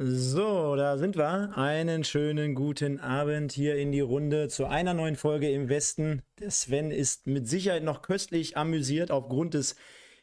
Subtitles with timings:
[0.00, 1.50] So, da sind wir.
[1.56, 6.22] Einen schönen guten Abend hier in die Runde zu einer neuen Folge im Westen.
[6.38, 9.74] Der Sven ist mit Sicherheit noch köstlich amüsiert aufgrund des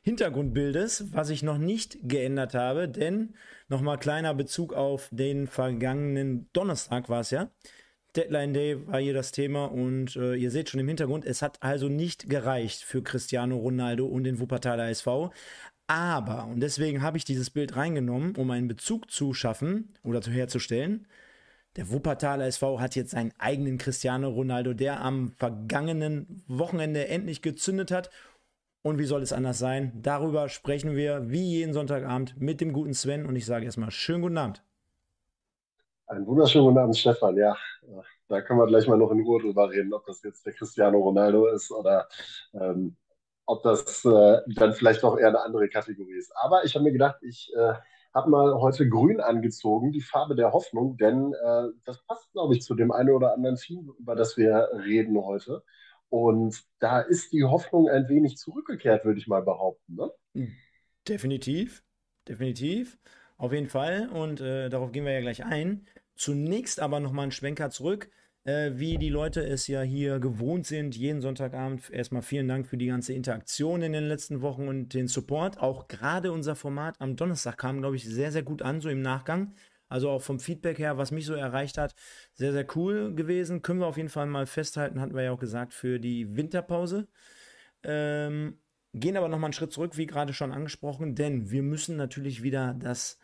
[0.02, 3.36] Hintergrundbildes, was ich noch nicht geändert habe, denn
[3.68, 7.52] nochmal kleiner Bezug auf den vergangenen Donnerstag war es ja.
[8.16, 11.62] Deadline Day war hier das Thema und äh, ihr seht schon im Hintergrund, es hat
[11.62, 15.34] also nicht gereicht für Cristiano Ronaldo und den Wuppertaler SV.
[15.88, 20.32] Aber, und deswegen habe ich dieses Bild reingenommen, um einen Bezug zu schaffen oder zu
[20.32, 21.08] herzustellen.
[21.76, 27.92] Der Wuppertaler SV hat jetzt seinen eigenen Cristiano Ronaldo, der am vergangenen Wochenende endlich gezündet
[27.92, 28.10] hat.
[28.82, 29.92] Und wie soll es anders sein?
[30.02, 33.26] Darüber sprechen wir wie jeden Sonntagabend mit dem guten Sven.
[33.26, 34.64] Und ich sage erstmal schönen guten Abend.
[36.08, 37.36] Einen wunderschönen guten Abend, Stefan.
[37.36, 37.58] Ja,
[38.28, 41.00] da können wir gleich mal noch in Ruhe drüber reden, ob das jetzt der Cristiano
[41.00, 42.08] Ronaldo ist oder
[42.54, 42.96] ähm,
[43.46, 46.32] ob das äh, dann vielleicht doch eher eine andere Kategorie ist.
[46.36, 47.74] Aber ich habe mir gedacht, ich äh,
[48.14, 52.64] habe mal heute grün angezogen, die Farbe der Hoffnung, denn äh, das passt, glaube ich,
[52.64, 55.64] zu dem einen oder anderen Team, über das wir reden heute.
[56.10, 59.96] Und da ist die Hoffnung ein wenig zurückgekehrt, würde ich mal behaupten.
[59.96, 60.12] Ne?
[61.08, 61.84] Definitiv,
[62.28, 62.98] definitiv,
[63.38, 64.10] auf jeden Fall.
[64.10, 65.86] Und äh, darauf gehen wir ja gleich ein.
[66.16, 68.10] Zunächst aber nochmal ein Schwenker zurück
[68.46, 71.90] äh, wie die Leute es ja hier gewohnt sind, jeden Sonntagabend.
[71.90, 75.60] Erstmal vielen Dank für die ganze Interaktion in den letzten Wochen und den Support.
[75.60, 79.02] Auch gerade unser Format am Donnerstag kam, glaube ich, sehr, sehr gut an, so im
[79.02, 79.54] Nachgang.
[79.90, 81.96] Also auch vom Feedback her, was mich so erreicht hat,
[82.34, 83.62] sehr, sehr cool gewesen.
[83.62, 87.08] Können wir auf jeden Fall mal festhalten, hatten wir ja auch gesagt, für die Winterpause.
[87.84, 88.60] Ähm,
[88.94, 92.74] gehen aber nochmal einen Schritt zurück, wie gerade schon angesprochen, denn wir müssen natürlich wieder
[92.74, 93.20] das,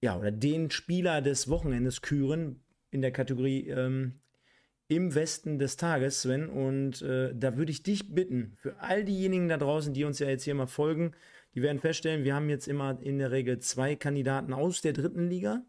[0.00, 4.20] ja, oder den Spieler des Wochenendes küren, in der Kategorie ähm,
[4.88, 6.48] im Westen des Tages, Sven.
[6.48, 10.28] Und äh, da würde ich dich bitten, für all diejenigen da draußen, die uns ja
[10.28, 11.12] jetzt hier mal folgen,
[11.54, 15.28] die werden feststellen, wir haben jetzt immer in der Regel zwei Kandidaten aus der dritten
[15.28, 15.64] Liga.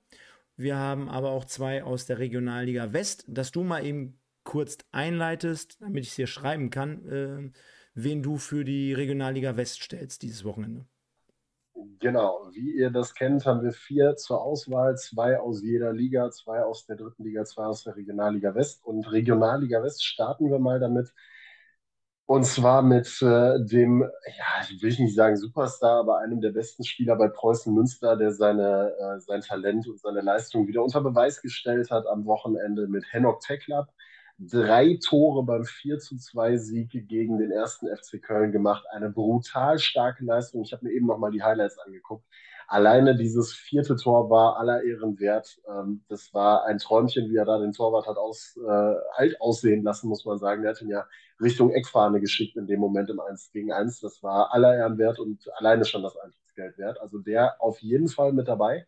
[0.56, 5.78] Wir haben aber auch zwei aus der Regionalliga West, dass du mal eben kurz einleitest,
[5.82, 7.52] damit ich es hier schreiben kann, äh,
[7.94, 10.86] wen du für die Regionalliga West stellst dieses Wochenende.
[12.00, 16.62] Genau, wie ihr das kennt, haben wir vier zur Auswahl, zwei aus jeder Liga, zwei
[16.64, 18.86] aus der dritten Liga, zwei aus der Regionalliga West.
[18.86, 21.14] Und Regionalliga West starten wir mal damit.
[22.26, 26.84] Und zwar mit äh, dem, ja, ich will nicht sagen Superstar, aber einem der besten
[26.84, 31.42] Spieler bei Preußen Münster, der seine, äh, sein Talent und seine Leistung wieder unter Beweis
[31.42, 33.90] gestellt hat am Wochenende mit Henok Teklab
[34.40, 38.86] drei Tore beim 4 zu 2 Sieg gegen den ersten FC Köln gemacht.
[38.90, 40.64] Eine brutal starke Leistung.
[40.64, 42.26] Ich habe mir eben nochmal die Highlights angeguckt.
[42.68, 45.60] Alleine dieses vierte Tor war aller Ehren wert.
[45.68, 49.84] Ähm, das war ein Träumchen, wie er da den Torwart hat aus, äh, alt aussehen
[49.84, 50.64] lassen, muss man sagen.
[50.64, 51.06] Er hat ihn ja
[51.42, 54.00] Richtung Eckfahne geschickt in dem Moment im 1 gegen 1.
[54.02, 57.02] Das war aller Ehren wert und alleine schon das Eintrittsgeld wert.
[57.02, 58.86] Also der auf jeden Fall mit dabei.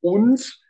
[0.00, 0.60] Und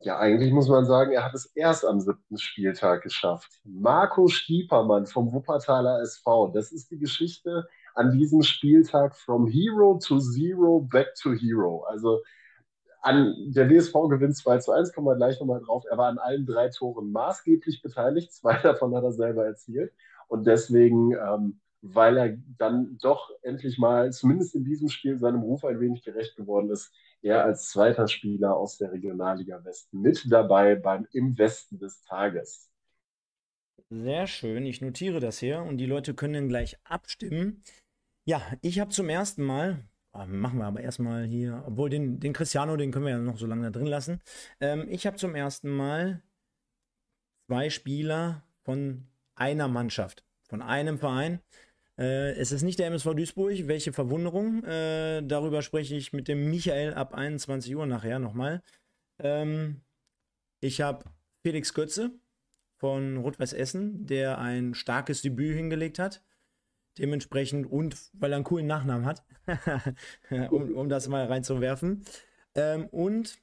[0.00, 3.60] ja, eigentlich muss man sagen, er hat es erst am siebten Spieltag geschafft.
[3.64, 6.48] Marco Stiepermann vom Wuppertaler SV.
[6.48, 11.84] Das ist die Geschichte an diesem Spieltag from Hero to Zero back to Hero.
[11.88, 12.20] Also
[13.02, 15.84] an, der WSV gewinnt 2 zu 1, kommen wir gleich nochmal drauf.
[15.90, 18.32] Er war an allen drei Toren maßgeblich beteiligt.
[18.32, 19.92] Zwei davon hat er selber erzielt.
[20.28, 25.64] Und deswegen, ähm, weil er dann doch endlich mal, zumindest in diesem Spiel, seinem Ruf
[25.64, 26.92] ein wenig gerecht geworden ist,
[27.22, 32.70] er als zweiter Spieler aus der Regionalliga Westen mit dabei beim Im Westen des Tages.
[33.90, 37.62] Sehr schön, ich notiere das hier und die Leute können dann gleich abstimmen.
[38.26, 42.34] Ja, ich habe zum ersten Mal, ah, machen wir aber erstmal hier, obwohl den, den
[42.34, 44.20] Cristiano, den können wir ja noch so lange da drin lassen.
[44.60, 46.22] Ähm, ich habe zum ersten Mal
[47.46, 51.40] zwei Spieler von einer Mannschaft, von einem Verein.
[51.98, 54.62] Äh, es ist nicht der MSV Duisburg, welche Verwunderung.
[54.64, 58.62] Äh, darüber spreche ich mit dem Michael ab 21 Uhr nachher nochmal.
[59.18, 59.80] Ähm,
[60.60, 61.04] ich habe
[61.42, 62.12] Felix Götze
[62.76, 66.22] von Rot-Weiß Essen, der ein starkes Debüt hingelegt hat.
[66.98, 69.24] Dementsprechend und weil er einen coolen Nachnamen hat,
[70.50, 72.04] um, um, das mal reinzuwerfen.
[72.54, 73.38] Ähm, und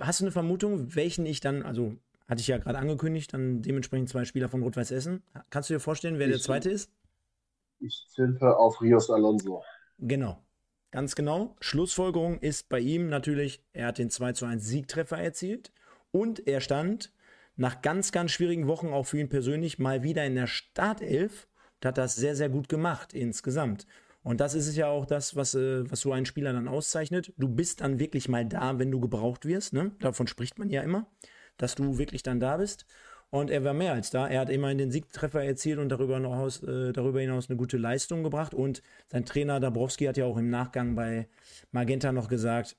[0.00, 1.96] hast du eine Vermutung, welchen ich dann, also
[2.28, 5.22] hatte ich ja gerade angekündigt, dann dementsprechend zwei Spieler von Rot-Weiß Essen.
[5.50, 6.90] Kannst du dir vorstellen, wer ich, der zweite ist?
[7.82, 9.62] Ich tippe auf Rios Alonso.
[9.98, 10.42] Genau.
[10.90, 11.56] Ganz genau.
[11.60, 15.72] Schlussfolgerung ist bei ihm natürlich, er hat den 2 zu 1 Siegtreffer erzielt
[16.10, 17.12] und er stand
[17.56, 21.88] nach ganz, ganz schwierigen Wochen auch für ihn persönlich mal wieder in der Startelf und
[21.88, 23.86] hat das sehr, sehr gut gemacht insgesamt.
[24.22, 27.32] Und das ist es ja auch das, was, äh, was so einen Spieler dann auszeichnet.
[27.36, 29.72] Du bist dann wirklich mal da, wenn du gebraucht wirst.
[29.72, 29.92] Ne?
[29.98, 31.06] Davon spricht man ja immer
[31.56, 32.86] dass du wirklich dann da bist.
[33.34, 34.28] Und er war mehr als da.
[34.28, 38.22] Er hat immerhin den Siegtreffer erzielt und darüber, hinaus, äh, darüber hinaus eine gute Leistung
[38.22, 38.52] gebracht.
[38.52, 41.28] Und sein Trainer Dabrowski hat ja auch im Nachgang bei
[41.70, 42.76] Magenta noch gesagt,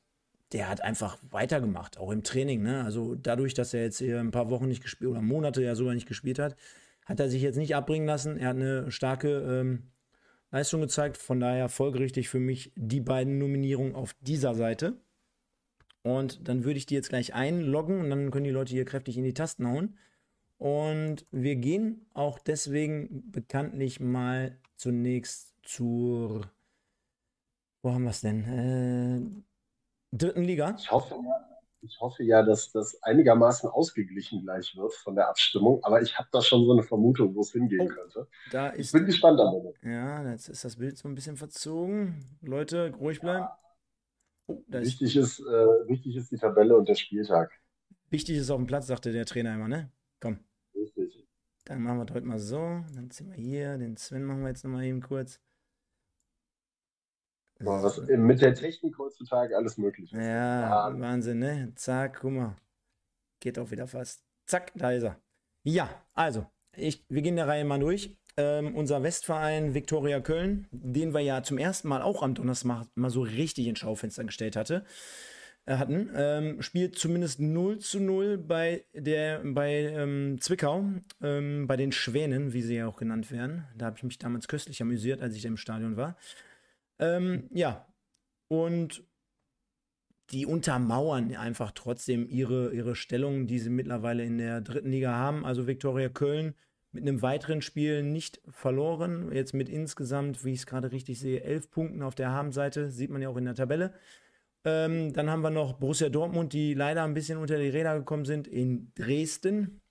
[0.51, 2.61] der hat einfach weitergemacht, auch im Training.
[2.61, 2.83] Ne?
[2.83, 5.95] Also dadurch, dass er jetzt hier ein paar Wochen nicht gespielt oder Monate ja sogar
[5.95, 6.55] nicht gespielt hat,
[7.07, 8.37] hat er sich jetzt nicht abbringen lassen.
[8.37, 9.89] Er hat eine starke ähm,
[10.51, 11.17] Leistung gezeigt.
[11.17, 15.01] Von daher folgerichtig für mich die beiden Nominierungen auf dieser Seite.
[16.03, 19.17] Und dann würde ich die jetzt gleich einloggen und dann können die Leute hier kräftig
[19.17, 19.97] in die Tasten hauen.
[20.57, 26.49] Und wir gehen auch deswegen bekanntlich mal zunächst zur.
[27.81, 29.43] Wo haben wir es denn?
[30.13, 30.75] Äh, dritten Liga.
[30.77, 31.15] Ich hoffe,
[31.83, 36.29] ich hoffe ja, dass das einigermaßen ausgeglichen gleich wird von der Abstimmung, aber ich habe
[36.31, 38.27] da schon so eine Vermutung, wo es hingehen oh, könnte.
[38.51, 39.73] Da ist, ich bin gespannt am Ende.
[39.83, 42.23] Ja, jetzt ist das Bild so ein bisschen verzogen.
[42.41, 43.47] Leute, ruhig bleiben.
[44.47, 45.43] Oh, wichtig, ist, äh,
[45.87, 47.51] wichtig ist die Tabelle und der Spieltag.
[48.09, 49.91] Wichtig ist auf dem Platz, sagte der Trainer immer, ne?
[51.73, 52.83] Dann machen wir das heute mal so.
[52.93, 53.77] Dann ziehen wir hier.
[53.79, 55.39] Den Sven machen wir jetzt nochmal eben kurz.
[57.59, 60.19] Was, mit der Technik heutzutage alles möglich ist.
[60.19, 61.71] Ja, ja, Wahnsinn, ne?
[61.75, 62.55] Zack, guck mal.
[63.39, 64.23] Geht auch wieder fast.
[64.45, 65.19] Zack, da ist er.
[65.63, 68.17] Ja, also, ich, wir gehen der Reihe mal durch.
[68.37, 73.09] Ähm, unser Westverein Viktoria Köln, den wir ja zum ersten Mal auch am Donnerstag mal
[73.09, 74.85] so richtig ins Schaufenster gestellt hatte,
[75.65, 80.85] hatten, ähm, spielt zumindest 0 zu 0 bei, der, bei ähm, Zwickau,
[81.21, 83.65] ähm, bei den Schwänen, wie sie ja auch genannt werden.
[83.77, 86.17] Da habe ich mich damals köstlich amüsiert, als ich im Stadion war.
[86.99, 87.87] Ähm, ja,
[88.49, 89.03] und
[90.31, 95.45] die untermauern einfach trotzdem ihre, ihre Stellung, die sie mittlerweile in der dritten Liga haben.
[95.45, 96.55] Also Viktoria Köln
[96.91, 99.31] mit einem weiteren Spiel nicht verloren.
[99.31, 102.89] Jetzt mit insgesamt, wie ich es gerade richtig sehe, elf Punkten auf der Habenseite.
[102.89, 103.93] Sieht man ja auch in der Tabelle.
[104.65, 108.25] Ähm, dann haben wir noch Borussia Dortmund, die leider ein bisschen unter die Räder gekommen
[108.25, 109.81] sind in Dresden.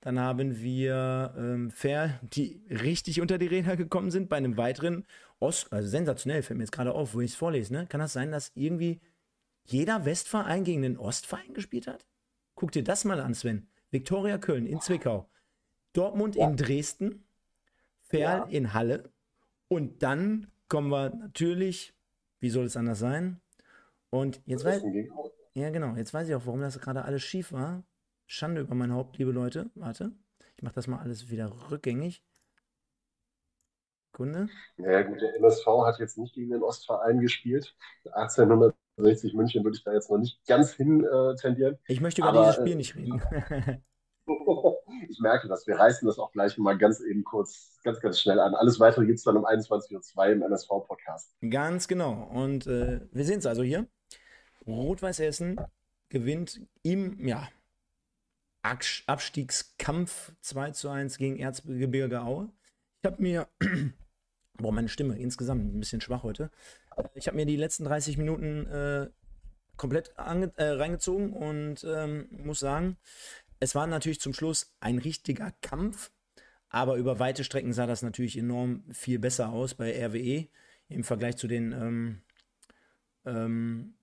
[0.00, 5.04] Dann haben wir ähm, Fair, die richtig unter die Räder gekommen sind bei einem weiteren
[5.40, 7.86] Ost, also sensationell, fällt mir jetzt gerade auf, wo ich es vorlese, ne?
[7.86, 9.00] Kann das sein, dass irgendwie
[9.64, 12.06] jeder Westverein gegen den Ostverein gespielt hat?
[12.54, 13.68] Guck dir das mal an, Sven.
[13.90, 15.28] Viktoria Köln in Zwickau,
[15.92, 16.48] Dortmund ja.
[16.48, 17.24] in Dresden,
[18.02, 18.44] Ferl ja.
[18.44, 19.10] in Halle
[19.68, 21.94] und dann kommen wir natürlich,
[22.40, 23.40] wie soll es anders sein?
[24.10, 24.82] Und jetzt weiß
[25.54, 27.82] ja genau, jetzt weiß ich auch, warum das gerade alles schief war.
[28.26, 29.70] Schande über mein Haupt, liebe Leute.
[29.74, 30.12] Warte,
[30.56, 32.22] ich mache das mal alles wieder rückgängig.
[34.12, 34.48] Kunde?
[34.76, 37.76] Ja, gut, der MSV hat jetzt nicht gegen den Ostverein gespielt.
[38.12, 41.78] 1860 München würde ich da jetzt noch nicht ganz hin äh, tendieren.
[41.86, 43.22] Ich möchte über Aber, dieses Spiel äh, nicht reden.
[45.08, 45.66] ich merke das.
[45.66, 48.54] Wir reißen das auch gleich mal ganz eben kurz, ganz, ganz schnell an.
[48.54, 51.32] Alles weitere gibt es dann um 21.02 Uhr im MSV-Podcast.
[51.48, 52.28] Ganz genau.
[52.32, 53.86] Und äh, wir sehen es also hier.
[54.68, 55.60] Rot-Weiß Essen
[56.08, 57.48] gewinnt im ja,
[58.62, 62.50] Abstiegskampf 2 zu 1 gegen Erzgebirge Aue.
[63.02, 63.48] Ich habe mir
[64.58, 66.50] Boah, meine Stimme insgesamt ein bisschen schwach heute.
[67.14, 69.08] Ich habe mir die letzten 30 Minuten äh,
[69.76, 72.96] komplett äh, reingezogen und ähm, muss sagen,
[73.60, 76.10] es war natürlich zum Schluss ein richtiger Kampf,
[76.70, 80.48] aber über weite Strecken sah das natürlich enorm viel besser aus bei RWE
[80.88, 82.22] im Vergleich zu den ähm,
[83.26, 83.94] ähm,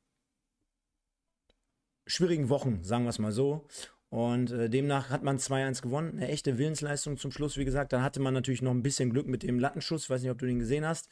[2.06, 3.68] schwierigen Wochen, sagen wir es mal so.
[4.10, 6.18] Und äh, demnach hat man 2-1 gewonnen.
[6.18, 7.92] Eine echte Willensleistung zum Schluss, wie gesagt.
[7.92, 10.04] Dann hatte man natürlich noch ein bisschen Glück mit dem Lattenschuss.
[10.04, 11.10] Ich weiß nicht, ob du den gesehen hast.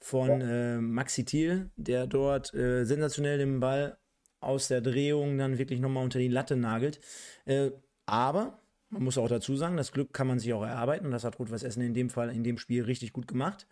[0.00, 3.98] Von äh, Maxi Thiel, der dort äh, sensationell den Ball
[4.40, 7.00] aus der Drehung dann wirklich nochmal unter die Latte nagelt.
[7.44, 7.72] Äh,
[8.06, 11.06] aber man muss auch dazu sagen, das Glück kann man sich auch erarbeiten.
[11.06, 13.66] Und das hat Rot-Weiß Essen in dem Fall, in dem Spiel richtig gut gemacht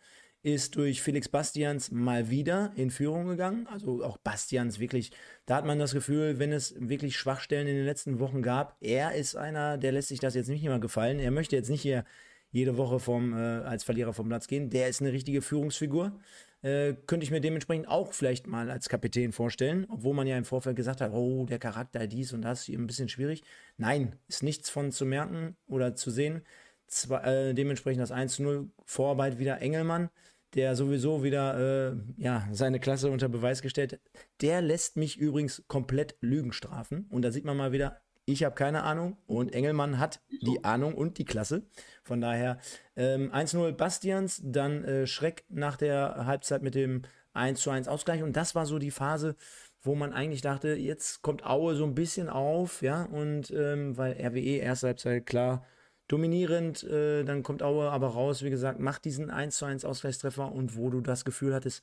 [0.46, 3.66] ist durch Felix Bastians mal wieder in Führung gegangen.
[3.66, 5.10] Also auch Bastians wirklich,
[5.44, 9.16] da hat man das Gefühl, wenn es wirklich Schwachstellen in den letzten Wochen gab, er
[9.16, 11.18] ist einer, der lässt sich das jetzt nicht mehr gefallen.
[11.18, 12.04] Er möchte jetzt nicht hier
[12.52, 14.70] jede Woche vom, äh, als Verlierer vom Platz gehen.
[14.70, 16.16] Der ist eine richtige Führungsfigur.
[16.62, 20.44] Äh, könnte ich mir dementsprechend auch vielleicht mal als Kapitän vorstellen, obwohl man ja im
[20.44, 23.42] Vorfeld gesagt hat, oh, der Charakter, dies und das, ein bisschen schwierig.
[23.78, 26.42] Nein, ist nichts von zu merken oder zu sehen.
[26.86, 30.08] Zwei, äh, dementsprechend das 1-0 Vorarbeit wieder Engelmann
[30.54, 34.00] der sowieso wieder äh, ja, seine Klasse unter Beweis gestellt.
[34.40, 37.06] Der lässt mich übrigens komplett Lügen strafen.
[37.10, 40.94] Und da sieht man mal wieder, ich habe keine Ahnung und Engelmann hat die Ahnung
[40.94, 41.62] und die Klasse.
[42.02, 42.58] Von daher
[42.96, 47.02] ähm, 1-0 Bastians, dann äh, Schreck nach der Halbzeit mit dem
[47.34, 48.22] 1-1 Ausgleich.
[48.22, 49.36] Und das war so die Phase,
[49.82, 54.14] wo man eigentlich dachte, jetzt kommt Aue so ein bisschen auf, ja, und ähm, weil
[54.14, 55.64] RWE erste Halbzeit klar
[56.08, 56.84] dominierend.
[56.84, 60.76] Äh, dann kommt Aue aber raus, wie gesagt, macht diesen 1 zu 1 Ausgleichstreffer und
[60.76, 61.82] wo du das Gefühl hattest,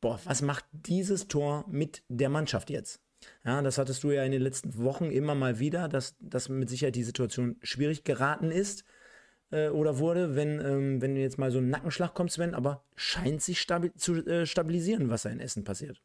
[0.00, 3.00] boah, was macht dieses Tor mit der Mannschaft jetzt?
[3.44, 6.68] Ja, das hattest du ja in den letzten Wochen immer mal wieder, dass, dass mit
[6.68, 8.84] Sicherheit die Situation schwierig geraten ist
[9.50, 13.42] äh, oder wurde, wenn, ähm, wenn jetzt mal so ein Nackenschlag kommt, Sven, aber scheint
[13.42, 16.02] sich stabi zu äh, stabilisieren, was da in Essen passiert.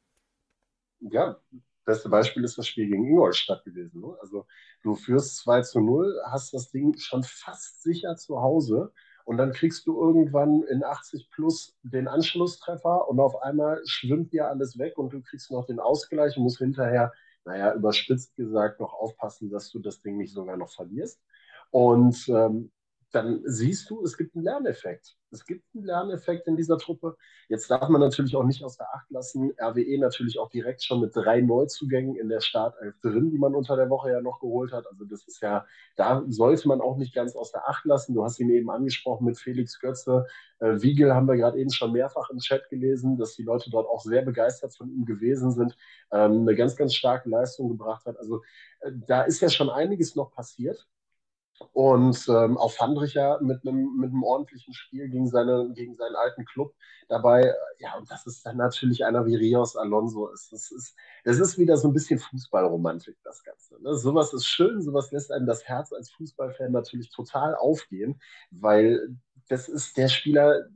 [0.99, 1.39] Ja,
[1.85, 4.01] beste Beispiel ist das Spiel gegen Ingolstadt gewesen.
[4.01, 4.15] Ne?
[4.21, 4.45] Also
[4.83, 8.91] du führst 2 zu 0, hast das Ding schon fast sicher zu Hause
[9.27, 14.47] und dann kriegst du irgendwann in 80 plus den Anschlusstreffer und auf einmal schwimmt dir
[14.47, 17.11] alles weg und du kriegst noch den Ausgleich und musst hinterher,
[17.43, 21.21] naja, überspitzt gesagt, noch aufpassen, dass du das Ding nicht sogar noch verlierst.
[21.71, 22.71] Und ähm,
[23.11, 25.15] dann siehst du, es gibt einen Lerneffekt.
[25.31, 27.15] Es gibt einen Lerneffekt in dieser Truppe.
[27.49, 31.01] Jetzt darf man natürlich auch nicht aus der Acht lassen, RWE natürlich auch direkt schon
[31.01, 34.71] mit drei Neuzugängen in der Startelf drin, die man unter der Woche ja noch geholt
[34.73, 34.87] hat.
[34.87, 38.13] Also das ist ja, da sollte man auch nicht ganz aus der Acht lassen.
[38.13, 40.25] Du hast ihn eben angesprochen mit Felix Götze.
[40.59, 43.87] Äh, Wiegel haben wir gerade eben schon mehrfach im Chat gelesen, dass die Leute dort
[43.87, 45.77] auch sehr begeistert von ihm gewesen sind.
[46.11, 48.17] Ähm, eine ganz, ganz starke Leistung gebracht hat.
[48.17, 48.43] Also
[48.81, 50.87] äh, da ist ja schon einiges noch passiert.
[51.73, 56.45] Und ähm, auch Fandricher mit einem, mit einem ordentlichen Spiel gegen, seine, gegen seinen alten
[56.45, 56.73] Club
[57.07, 57.53] dabei.
[57.79, 60.31] Ja, und das ist dann natürlich einer wie Rios Alonso.
[60.31, 63.81] Es, das, ist, das ist wieder so ein bisschen Fußballromantik, das Ganze.
[63.81, 63.95] Ne?
[63.95, 68.19] Sowas ist schön, sowas lässt einem das Herz als Fußballfan natürlich total aufgehen,
[68.51, 69.17] weil
[69.49, 70.67] das ist der Spieler,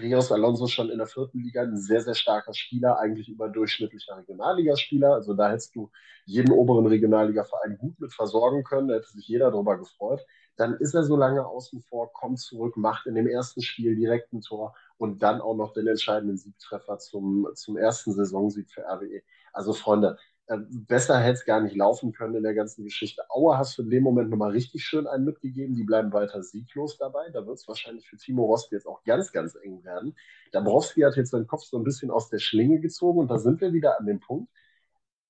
[0.00, 5.14] Rios Alonso schon in der vierten Liga ein sehr, sehr starker Spieler, eigentlich überdurchschnittlicher Regionalligaspieler.
[5.14, 5.90] Also da hättest du
[6.24, 10.24] jeden oberen Regionalligaverein gut mit versorgen können, da hätte sich jeder darüber gefreut.
[10.56, 14.32] Dann ist er so lange außen vor, kommt zurück, macht in dem ersten Spiel direkt
[14.32, 19.22] ein Tor und dann auch noch den entscheidenden Siegtreffer zum, zum ersten Saisonsieg für RWE.
[19.52, 20.18] Also Freunde,
[20.56, 23.22] besser hätte es gar nicht laufen können in der ganzen Geschichte.
[23.28, 25.74] Aue hast du in dem Moment nochmal richtig schön einen mitgegeben.
[25.74, 27.28] Die bleiben weiter sieglos dabei.
[27.30, 30.16] Da wird es wahrscheinlich für Timo Rost jetzt auch ganz, ganz eng werden.
[30.52, 33.60] Dabrowski hat jetzt seinen Kopf so ein bisschen aus der Schlinge gezogen und da sind
[33.60, 34.50] wir wieder an dem Punkt.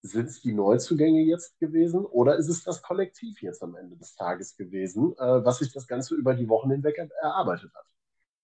[0.03, 4.15] Sind es die Neuzugänge jetzt gewesen oder ist es das Kollektiv jetzt am Ende des
[4.15, 7.85] Tages gewesen, äh, was sich das Ganze über die Wochen hinweg erarbeitet hat?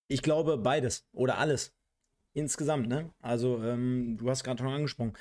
[0.08, 1.72] Ich glaube beides oder alles.
[2.32, 3.14] Insgesamt, ne?
[3.20, 5.12] Also, ähm, du hast gerade schon angesprochen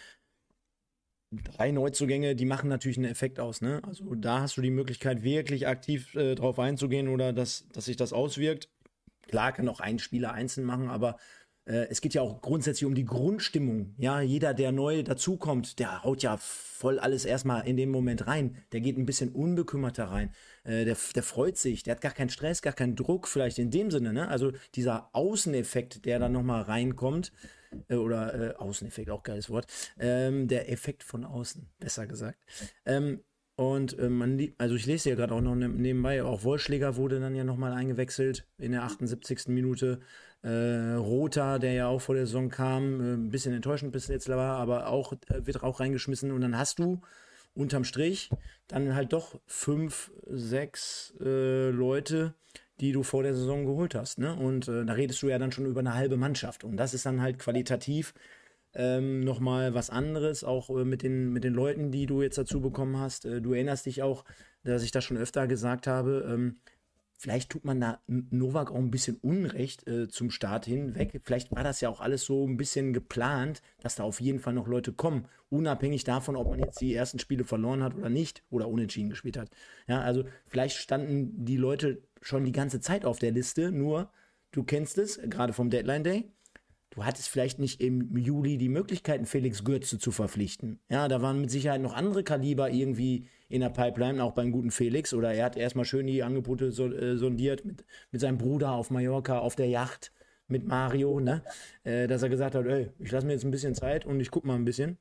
[1.43, 3.61] drei Neuzugänge, die machen natürlich einen Effekt aus.
[3.61, 3.81] Ne?
[3.85, 7.97] Also da hast du die Möglichkeit, wirklich aktiv äh, drauf einzugehen oder dass, dass sich
[7.97, 8.69] das auswirkt.
[9.27, 11.17] Klar kann auch ein Spieler einzeln machen, aber
[11.65, 13.93] äh, es geht ja auch grundsätzlich um die Grundstimmung.
[13.97, 18.57] Ja, jeder, der neu dazukommt, der haut ja voll alles erstmal in dem Moment rein.
[18.71, 20.31] Der geht ein bisschen unbekümmerter rein.
[20.63, 23.71] Äh, der, der freut sich, der hat gar keinen Stress, gar keinen Druck, vielleicht in
[23.71, 24.13] dem Sinne.
[24.13, 24.27] Ne?
[24.27, 27.31] Also dieser Außeneffekt, der dann nochmal reinkommt,
[27.89, 29.67] oder äh, Außeneffekt, auch geiles Wort,
[29.99, 32.39] ähm, der Effekt von außen, besser gesagt.
[32.85, 33.21] Ähm,
[33.55, 37.19] und äh, man, also ich lese ja gerade auch noch ne, nebenbei, auch Wollschläger wurde
[37.19, 39.47] dann ja nochmal eingewechselt in der 78.
[39.47, 39.99] Minute.
[40.41, 44.27] Äh, Rota, der ja auch vor der Saison kam, äh, ein bisschen enttäuschend bis jetzt
[44.27, 46.31] war, aber auch äh, wird auch reingeschmissen.
[46.31, 46.99] Und dann hast du
[47.53, 48.29] unterm Strich
[48.67, 52.33] dann halt doch fünf, sechs äh, Leute,
[52.79, 54.19] die du vor der Saison geholt hast.
[54.19, 54.35] Ne?
[54.35, 56.63] Und äh, da redest du ja dann schon über eine halbe Mannschaft.
[56.63, 58.13] Und das ist dann halt qualitativ
[58.75, 62.61] ähm, nochmal was anderes, auch äh, mit, den, mit den Leuten, die du jetzt dazu
[62.61, 63.25] bekommen hast.
[63.25, 64.25] Äh, du erinnerst dich auch,
[64.63, 66.27] dass ich das schon öfter gesagt habe.
[66.27, 66.57] Ähm,
[67.15, 71.21] vielleicht tut man da Novak auch ein bisschen Unrecht äh, zum Start hinweg.
[71.23, 74.53] Vielleicht war das ja auch alles so ein bisschen geplant, dass da auf jeden Fall
[74.53, 78.43] noch Leute kommen, unabhängig davon, ob man jetzt die ersten Spiele verloren hat oder nicht
[78.49, 79.49] oder unentschieden gespielt hat.
[79.87, 84.11] Ja, also vielleicht standen die Leute schon die ganze Zeit auf der Liste, nur
[84.51, 86.31] du kennst es, gerade vom Deadline Day.
[86.89, 90.79] Du hattest vielleicht nicht im Juli die Möglichkeiten, Felix Gürze zu verpflichten.
[90.89, 94.69] Ja, da waren mit Sicherheit noch andere Kaliber irgendwie in der Pipeline, auch beim guten
[94.69, 95.11] Felix.
[95.11, 99.39] Oder er hat erstmal schön die Angebote äh, sondiert mit, mit seinem Bruder auf Mallorca,
[99.39, 100.11] auf der Yacht
[100.47, 101.43] mit Mario, ne?
[101.83, 104.29] Äh, dass er gesagt hat, ey, ich lasse mir jetzt ein bisschen Zeit und ich
[104.29, 104.99] gucke mal ein bisschen.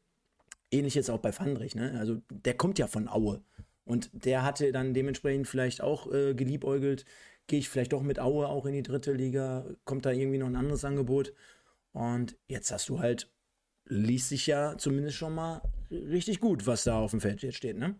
[0.70, 1.94] Ähnlich jetzt auch bei Fandrich, ne?
[1.98, 3.42] Also der kommt ja von Aue.
[3.84, 7.04] Und der hatte dann dementsprechend vielleicht auch äh, geliebäugelt,
[7.46, 10.46] gehe ich vielleicht doch mit Aue auch in die dritte Liga, kommt da irgendwie noch
[10.46, 11.32] ein anderes Angebot.
[11.92, 13.30] Und jetzt hast du halt,
[13.86, 17.78] liest sich ja zumindest schon mal richtig gut, was da auf dem Feld jetzt steht,
[17.78, 17.96] ne?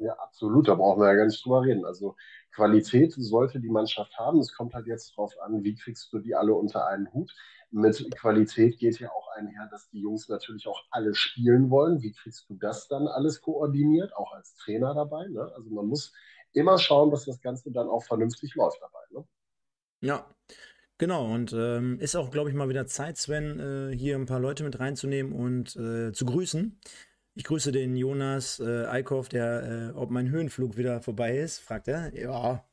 [0.00, 1.84] Ja, absolut, da brauchen wir ja gar nicht drüber reden.
[1.84, 2.16] Also
[2.52, 4.40] Qualität sollte die Mannschaft haben.
[4.40, 7.34] Es kommt halt jetzt darauf an, wie kriegst du die alle unter einen Hut.
[7.70, 12.00] Mit Qualität geht ja auch einher, dass die Jungs natürlich auch alle spielen wollen.
[12.00, 15.28] Wie kriegst du das dann alles koordiniert, auch als Trainer dabei?
[15.28, 15.52] Ne?
[15.54, 16.12] Also man muss
[16.52, 19.00] immer schauen, dass das Ganze dann auch vernünftig läuft dabei.
[19.10, 19.24] Ne?
[20.00, 20.26] Ja,
[21.00, 24.40] Genau, und ähm, ist auch, glaube ich, mal wieder Zeit, Sven, äh, hier ein paar
[24.40, 26.80] Leute mit reinzunehmen und äh, zu grüßen.
[27.38, 31.86] Ich grüße den Jonas äh, Eickhoff, der, äh, ob mein Höhenflug wieder vorbei ist, fragt
[31.86, 32.12] er.
[32.12, 32.64] Ja.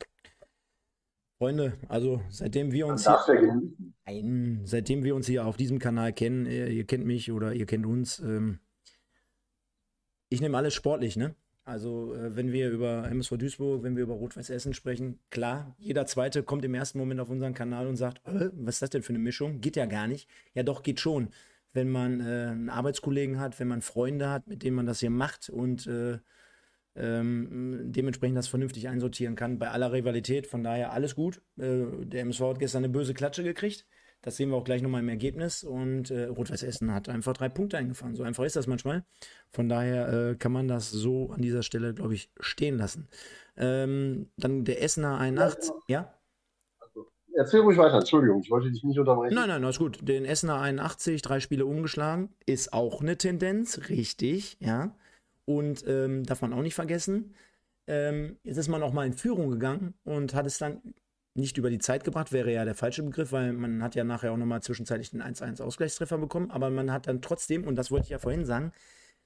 [1.37, 3.61] Freunde, also seitdem wir uns hier,
[4.07, 7.67] nein, seitdem wir uns hier auf diesem Kanal kennen, ihr, ihr kennt mich oder ihr
[7.67, 8.57] kennt uns, ähm,
[10.29, 11.35] ich nehme alles sportlich, ne?
[11.63, 16.07] Also, äh, wenn wir über MSV Duisburg, wenn wir über Rot-Weiß Essen sprechen, klar, jeder
[16.07, 19.03] Zweite kommt im ersten Moment auf unseren Kanal und sagt, äh, was ist das denn
[19.03, 19.61] für eine Mischung?
[19.61, 20.27] Geht ja gar nicht.
[20.55, 21.29] Ja, doch, geht schon
[21.75, 25.09] wenn man äh, einen Arbeitskollegen hat, wenn man Freunde hat, mit denen man das hier
[25.09, 26.19] macht und äh,
[26.95, 30.47] ähm, dementsprechend das vernünftig einsortieren kann bei aller Rivalität.
[30.47, 31.41] Von daher alles gut.
[31.57, 33.85] Äh, der MSV hat gestern eine böse Klatsche gekriegt.
[34.21, 35.63] Das sehen wir auch gleich nochmal im Ergebnis.
[35.63, 38.15] Und äh, Rot-Weiß Essen hat einfach drei Punkte eingefahren.
[38.15, 39.03] So einfach ist das manchmal.
[39.51, 43.07] Von daher äh, kann man das so an dieser Stelle, glaube ich, stehen lassen.
[43.57, 45.71] Ähm, dann der Essener 81.
[45.87, 46.14] Ja?
[47.37, 49.35] Erzähl ruhig weiter, Entschuldigung, ich wollte dich nicht unterbrechen.
[49.35, 49.99] Nein, nein, alles gut.
[50.07, 54.95] Den Essener 81, drei Spiele umgeschlagen, ist auch eine Tendenz, richtig, ja.
[55.43, 57.35] Und ähm, darf man auch nicht vergessen.
[57.87, 60.81] Ähm, jetzt ist man auch mal in Führung gegangen und hat es dann
[61.35, 64.31] nicht über die Zeit gebracht, wäre ja der falsche Begriff, weil man hat ja nachher
[64.31, 68.05] auch nochmal zwischenzeitlich den 1-1 Ausgleichstreffer bekommen, aber man hat dann trotzdem, und das wollte
[68.05, 68.71] ich ja vorhin sagen,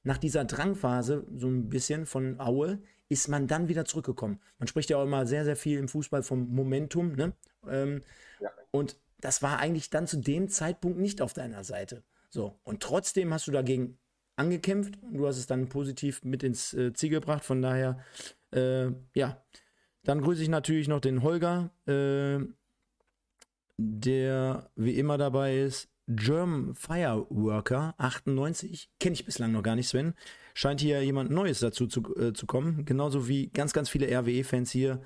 [0.04, 4.40] nach dieser Drangphase, so ein bisschen von Aue, ist man dann wieder zurückgekommen.
[4.60, 7.34] Man spricht ja auch immer sehr, sehr viel im Fußball vom Momentum, ne?
[7.68, 8.04] Ähm,
[8.40, 8.52] ja.
[8.72, 12.04] Und das war eigentlich dann zu dem Zeitpunkt nicht auf deiner Seite.
[12.30, 13.98] So, und trotzdem hast du dagegen
[14.36, 17.44] angekämpft und du hast es dann positiv mit ins äh, Ziel gebracht.
[17.44, 18.00] Von daher,
[18.52, 19.44] äh, ja,
[20.04, 22.40] dann grüße ich natürlich noch den Holger, äh,
[23.78, 25.90] der wie immer dabei ist.
[26.08, 30.16] German Fireworker 98, kenne ich bislang noch gar nicht, Sven.
[30.54, 32.86] Scheint hier jemand Neues dazu zu, äh, zu kommen.
[32.86, 35.02] Genauso wie ganz, ganz viele RWE-Fans hier.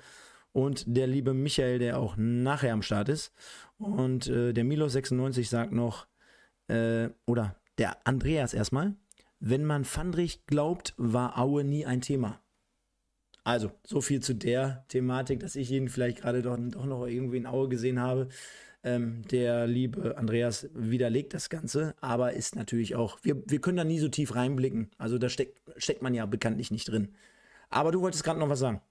[0.52, 3.32] Und der liebe Michael, der auch nachher am Start ist.
[3.78, 6.06] Und äh, der Milo96 sagt noch,
[6.68, 8.94] äh, oder der Andreas erstmal,
[9.40, 12.40] wenn man Fandrich glaubt, war Aue nie ein Thema.
[13.42, 17.36] Also, so viel zu der Thematik, dass ich ihn vielleicht gerade doch, doch noch irgendwie
[17.36, 18.28] in Aue gesehen habe.
[18.84, 23.84] Ähm, der liebe Andreas widerlegt das Ganze, aber ist natürlich auch, wir, wir können da
[23.84, 24.90] nie so tief reinblicken.
[24.98, 27.08] Also da steckt, steckt man ja bekanntlich nicht drin.
[27.70, 28.82] Aber du wolltest gerade noch was sagen.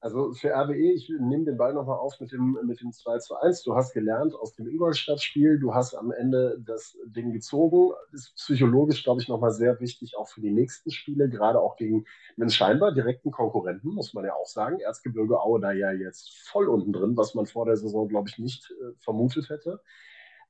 [0.00, 3.34] Also für RWE, ich nehme den Ball nochmal auf mit dem, mit dem 2 zu
[3.34, 3.64] 1.
[3.64, 7.92] Du hast gelernt aus dem Ingolstadt-Spiel, du hast am Ende das Ding gezogen.
[8.12, 12.04] Ist psychologisch, glaube ich, nochmal sehr wichtig, auch für die nächsten Spiele, gerade auch gegen
[12.38, 14.78] einen scheinbar direkten Konkurrenten, muss man ja auch sagen.
[14.78, 18.38] Erzgebirge Aue da ja jetzt voll unten drin, was man vor der Saison, glaube ich,
[18.38, 19.80] nicht äh, vermutet hätte.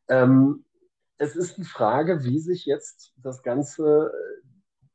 [0.08, 0.66] Ähm,
[1.16, 4.12] es ist die Frage, wie sich jetzt das Ganze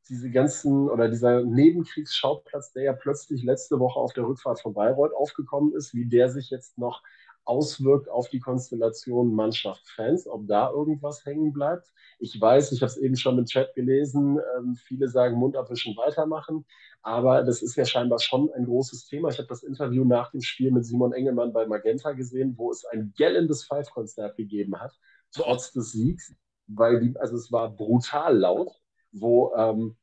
[0.09, 5.13] diese ganzen oder dieser Nebenkriegsschauplatz, der ja plötzlich letzte Woche auf der Rückfahrt von Bayreuth
[5.13, 7.01] aufgekommen ist, wie der sich jetzt noch
[7.45, 11.91] auswirkt auf die Konstellation Mannschaft-Fans, ob da irgendwas hängen bleibt.
[12.19, 15.95] Ich weiß, ich habe es eben schon im Chat gelesen, ähm, viele sagen Mund abwischen,
[15.97, 16.65] weitermachen,
[17.01, 19.29] aber das ist ja scheinbar schon ein großes Thema.
[19.29, 22.85] Ich habe das Interview nach dem Spiel mit Simon Engelmann bei Magenta gesehen, wo es
[22.85, 24.93] ein gellendes Five-Konzert gegeben hat,
[25.31, 26.33] trotz des Siegs,
[26.67, 28.82] weil die, also es war brutal laut
[29.13, 29.95] wo, ähm,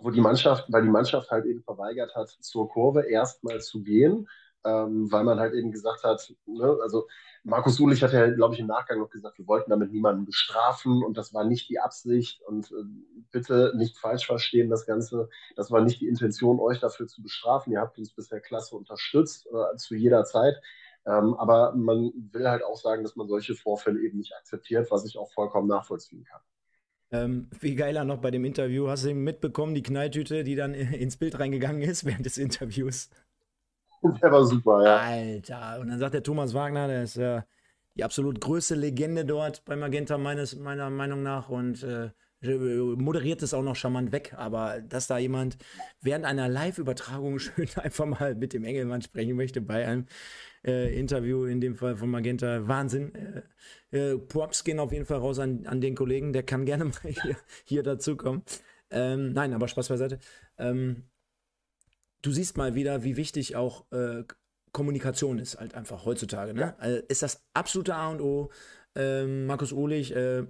[0.00, 4.28] wo die Mannschaft, weil die Mannschaft halt eben verweigert hat, zur Kurve erstmal zu gehen,
[4.64, 7.06] ähm, weil man halt eben gesagt hat, ne, also
[7.42, 11.02] Markus Ulich hat ja, glaube ich, im Nachgang noch gesagt, wir wollten damit niemanden bestrafen
[11.02, 12.84] und das war nicht die Absicht und äh,
[13.30, 17.72] bitte nicht falsch verstehen das Ganze, das war nicht die Intention, euch dafür zu bestrafen.
[17.72, 20.60] Ihr habt uns bisher klasse unterstückt, äh, zu jeder Zeit.
[21.06, 25.06] Ähm, aber man will halt auch sagen, dass man solche Vorfälle eben nicht akzeptiert, was
[25.06, 26.42] ich auch vollkommen nachvollziehen kann.
[27.12, 31.16] Ähm, viel geiler noch bei dem Interview, hast du mitbekommen, die Knalltüte, die dann ins
[31.16, 33.10] Bild reingegangen ist während des Interviews?
[34.22, 34.96] Der war super, ja.
[34.98, 37.42] Alter, und dann sagt der Thomas Wagner, der ist äh,
[37.96, 42.10] die absolut größte Legende dort bei Magenta, meines, meiner Meinung nach, und äh,
[42.42, 45.58] moderiert es auch noch charmant weg, aber dass da jemand
[46.00, 50.06] während einer Live-Übertragung schön einfach mal mit dem Engelmann sprechen möchte bei einem
[50.64, 53.12] äh, Interview, in dem Fall von Magenta, Wahnsinn.
[53.14, 53.42] Äh,
[53.96, 57.12] äh, Props gehen auf jeden Fall raus an, an den Kollegen, der kann gerne mal
[57.22, 58.42] hier, hier dazukommen.
[58.90, 60.18] Ähm, nein, aber Spaß beiseite.
[60.58, 61.04] Ähm,
[62.22, 64.24] du siehst mal wieder, wie wichtig auch äh,
[64.72, 66.54] Kommunikation ist, halt einfach heutzutage.
[66.54, 66.78] Ne?
[66.78, 68.50] Also ist das absolute A und O.
[68.94, 70.44] Ähm, Markus Ohlich, äh,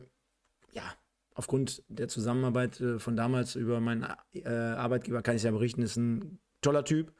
[0.72, 0.94] ja,
[1.34, 4.04] aufgrund der Zusammenarbeit äh, von damals über meinen
[4.44, 7.12] Arbeitgeber kann ich ja berichten, ist ein toller Typ.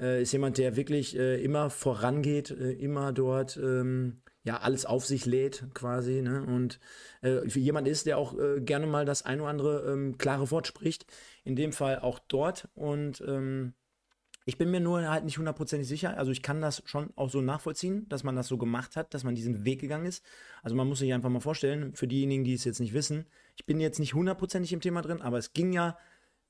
[0.00, 5.04] Äh, ist jemand, der wirklich äh, immer vorangeht, äh, immer dort ähm, ja alles auf
[5.04, 6.22] sich lädt quasi.
[6.22, 6.42] Ne?
[6.44, 6.80] Und
[7.22, 11.06] äh, jemand ist, der auch gerne mal das ein oder andere ähm, klare Wort spricht.
[11.44, 12.68] In dem Fall auch dort.
[12.74, 13.74] Und ähm,
[14.46, 16.16] ich bin mir nur halt nicht hundertprozentig sicher.
[16.16, 19.22] Also ich kann das schon auch so nachvollziehen, dass man das so gemacht hat, dass
[19.22, 20.24] man diesen Weg gegangen ist.
[20.62, 23.66] Also man muss sich einfach mal vorstellen, für diejenigen, die es jetzt nicht wissen, ich
[23.66, 25.98] bin jetzt nicht hundertprozentig im Thema drin, aber es ging ja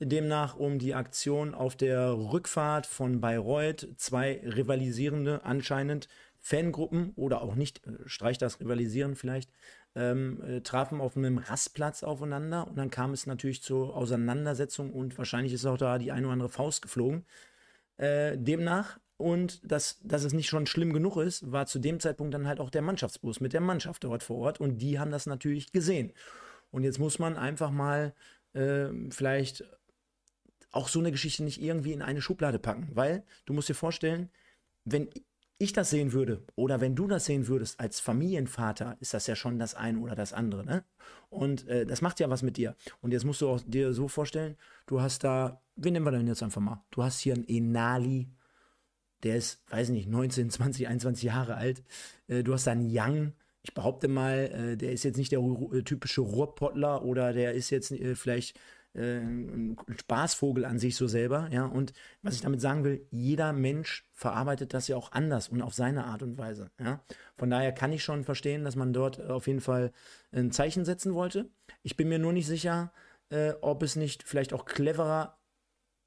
[0.00, 3.88] demnach um die Aktion auf der Rückfahrt von Bayreuth.
[3.96, 6.08] Zwei rivalisierende, anscheinend
[6.40, 9.50] Fangruppen oder auch nicht, äh, streich das Rivalisieren vielleicht,
[9.94, 15.18] ähm, äh, trafen auf einem Rastplatz aufeinander und dann kam es natürlich zur Auseinandersetzung und
[15.18, 17.26] wahrscheinlich ist auch da die eine oder andere Faust geflogen.
[17.96, 22.32] Äh, demnach und dass, dass es nicht schon schlimm genug ist, war zu dem Zeitpunkt
[22.32, 25.26] dann halt auch der Mannschaftsbus mit der Mannschaft dort vor Ort und die haben das
[25.26, 26.12] natürlich gesehen.
[26.70, 28.14] Und jetzt muss man einfach mal
[28.54, 29.64] äh, vielleicht
[30.70, 34.30] auch so eine Geschichte nicht irgendwie in eine Schublade packen, weil du musst dir vorstellen,
[34.84, 35.08] wenn
[35.58, 39.36] ich das sehen würde oder wenn du das sehen würdest als Familienvater, ist das ja
[39.36, 40.64] schon das eine oder das andere.
[40.64, 40.84] Ne?
[41.28, 42.76] Und äh, das macht ja was mit dir.
[43.02, 44.56] Und jetzt musst du auch dir so vorstellen,
[44.86, 46.82] du hast da, wen nehmen wir denn jetzt einfach mal?
[46.90, 48.30] Du hast hier einen Enali,
[49.22, 51.82] der ist, weiß nicht, 19, 20, 21 Jahre alt.
[52.26, 55.40] Äh, du hast da einen Young, ich behaupte mal, äh, der ist jetzt nicht der
[55.40, 58.58] äh, typische Ruhrpottler oder der ist jetzt äh, vielleicht
[58.94, 61.64] äh, ein Spaßvogel an sich so selber, ja.
[61.66, 65.74] Und was ich damit sagen will, jeder Mensch verarbeitet das ja auch anders und auf
[65.74, 67.04] seine Art und Weise, ja.
[67.36, 69.92] Von daher kann ich schon verstehen, dass man dort auf jeden Fall
[70.32, 71.50] ein Zeichen setzen wollte.
[71.82, 72.92] Ich bin mir nur nicht sicher,
[73.30, 75.38] äh, ob es nicht vielleicht auch cleverer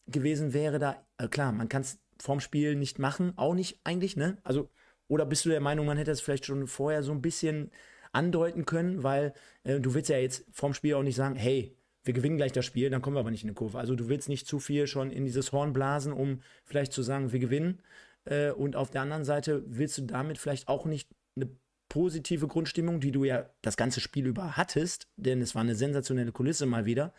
[0.07, 4.15] gewesen wäre, da, äh, klar, man kann es vorm Spiel nicht machen, auch nicht eigentlich,
[4.15, 4.37] ne?
[4.43, 4.69] Also,
[5.07, 7.71] oder bist du der Meinung, man hätte es vielleicht schon vorher so ein bisschen
[8.11, 12.13] andeuten können, weil äh, du willst ja jetzt vorm Spiel auch nicht sagen, hey, wir
[12.13, 13.79] gewinnen gleich das Spiel, dann kommen wir aber nicht in eine Kurve.
[13.79, 17.31] Also du willst nicht zu viel schon in dieses Horn blasen, um vielleicht zu sagen,
[17.31, 17.81] wir gewinnen.
[18.25, 21.49] Äh, und auf der anderen Seite willst du damit vielleicht auch nicht eine
[21.89, 26.31] positive Grundstimmung, die du ja das ganze Spiel über hattest, denn es war eine sensationelle
[26.31, 27.13] Kulisse mal wieder,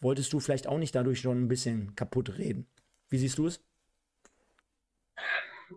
[0.00, 2.66] wolltest du vielleicht auch nicht dadurch schon ein bisschen kaputt reden.
[3.08, 3.60] Wie siehst du es?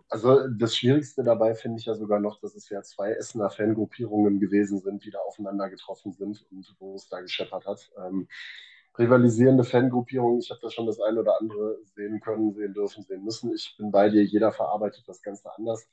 [0.08, 4.40] Also das Schwierigste dabei finde ich ja sogar noch, dass es ja zwei Essener Fangruppierungen
[4.40, 7.90] gewesen sind, die da aufeinander getroffen sind und wo es da gescheppert hat.
[7.98, 8.28] Ähm,
[8.98, 13.24] rivalisierende Fangruppierungen, ich habe da schon das eine oder andere sehen können, sehen dürfen, sehen
[13.24, 13.52] müssen.
[13.54, 15.88] Ich bin bei dir, jeder verarbeitet das Ganze anders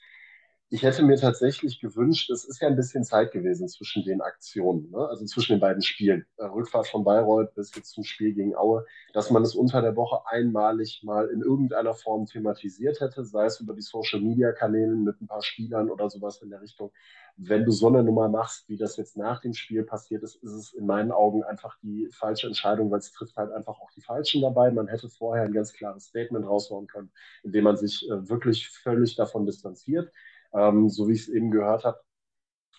[0.71, 4.91] ich hätte mir tatsächlich gewünscht, es ist ja ein bisschen Zeit gewesen zwischen den Aktionen,
[4.91, 4.99] ne?
[5.07, 8.85] also zwischen den beiden Spielen, äh, Rückfahrt von Bayreuth bis jetzt zum Spiel gegen Aue,
[9.13, 13.59] dass man es unter der Woche einmalig mal in irgendeiner Form thematisiert hätte, sei es
[13.59, 16.91] über die Social-Media-Kanäle mit ein paar Spielern oder sowas in der Richtung.
[17.35, 20.53] Wenn du so eine Nummer machst, wie das jetzt nach dem Spiel passiert ist, ist
[20.53, 24.01] es in meinen Augen einfach die falsche Entscheidung, weil es trifft halt einfach auch die
[24.01, 24.69] Falschen dabei.
[24.69, 27.11] Man hätte vorher ein ganz klares Statement raushauen können,
[27.43, 30.11] indem man sich äh, wirklich völlig davon distanziert
[30.53, 31.99] ähm, so wie ich es eben gehört habe,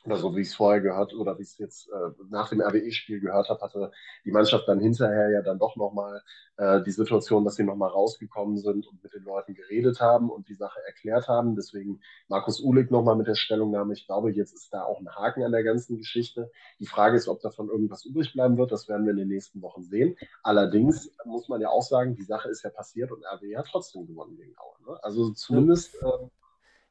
[0.04, 2.60] oder so wie ich es vorher gehört oder wie ich es jetzt äh, nach dem
[2.60, 3.90] RWE-Spiel gehört habe, hatte
[4.24, 6.22] die Mannschaft dann hinterher ja dann doch nochmal
[6.56, 10.48] äh, die Situation, dass sie nochmal rausgekommen sind und mit den Leuten geredet haben und
[10.48, 11.54] die Sache erklärt haben.
[11.54, 13.92] Deswegen Markus Uhlig nochmal mit der Stellungnahme.
[13.92, 16.50] Ich glaube, jetzt ist da auch ein Haken an der ganzen Geschichte.
[16.78, 18.72] Die Frage ist, ob davon irgendwas übrig bleiben wird.
[18.72, 20.16] Das werden wir in den nächsten Wochen sehen.
[20.42, 24.06] Allerdings muss man ja auch sagen, die Sache ist ja passiert und RWE hat trotzdem
[24.06, 24.92] gewonnen gegen Aue.
[24.92, 25.04] Ne?
[25.04, 25.94] Also zumindest.
[25.96, 26.28] Äh,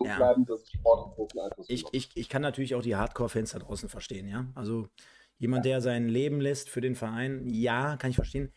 [0.07, 0.17] ja.
[0.17, 3.59] bleiben, dass Sport einen großen Einfluss ich, ich, ich kann natürlich auch die Hardcore-Fans da
[3.59, 4.47] draußen verstehen, ja.
[4.55, 4.88] Also
[5.38, 8.51] jemand, der sein Leben lässt für den Verein, ja, kann ich verstehen.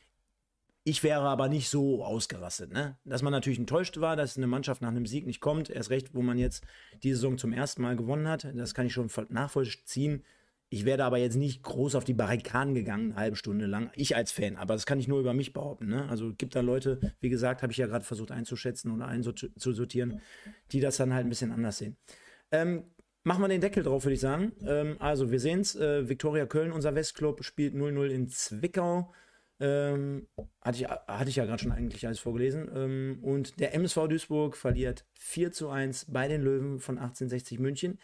[0.85, 2.97] Ich wäre aber nicht so ausgerastet, ne?
[3.05, 5.71] Dass man natürlich enttäuscht war, dass eine Mannschaft nach einem Sieg nicht kommt.
[5.71, 6.65] Erst recht, wo man jetzt
[7.05, 8.49] die Saison zum ersten Mal gewonnen hat.
[8.57, 10.25] Das kann ich schon nachvollziehen.
[10.73, 13.91] Ich werde aber jetzt nicht groß auf die Barrikaden gegangen, eine halbe Stunde lang.
[13.95, 15.87] Ich als Fan, aber das kann ich nur über mich behaupten.
[15.87, 16.09] Ne?
[16.09, 20.23] Also gibt da Leute, wie gesagt, habe ich ja gerade versucht einzuschätzen oder einzusortieren,
[20.73, 21.99] die das dann halt ein bisschen anders sehen.
[22.51, 22.85] Ähm,
[23.23, 24.53] machen wir den Deckel drauf, würde ich sagen.
[24.67, 25.77] Ähm, also, wir sehen es.
[25.77, 29.13] Äh, Viktoria Köln, unser Westclub, spielt 0-0 in Zwickau.
[29.61, 30.27] Ähm,
[30.63, 32.71] hatte, ich, hatte ich ja gerade schon eigentlich alles vorgelesen.
[32.75, 37.99] Ähm, und der MSV Duisburg verliert 4 zu 1 bei den Löwen von 1860 München.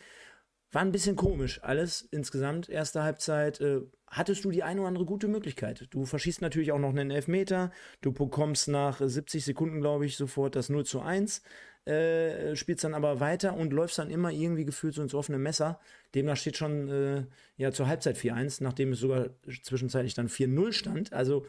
[0.70, 2.68] War ein bisschen komisch alles insgesamt.
[2.68, 5.86] Erste Halbzeit äh, hattest du die eine oder andere gute Möglichkeit.
[5.90, 7.70] Du verschießt natürlich auch noch einen Elfmeter.
[8.02, 11.42] Du bekommst nach 70 Sekunden, glaube ich, sofort das 0 zu 1.
[11.86, 15.80] Äh, spielst dann aber weiter und läufst dann immer irgendwie gefühlt so ins offene Messer.
[16.14, 17.24] Demnach steht schon äh,
[17.56, 19.30] ja zur Halbzeit 4-1, nachdem es sogar
[19.62, 21.12] zwischenzeitlich dann 4-0 stand.
[21.14, 21.46] Also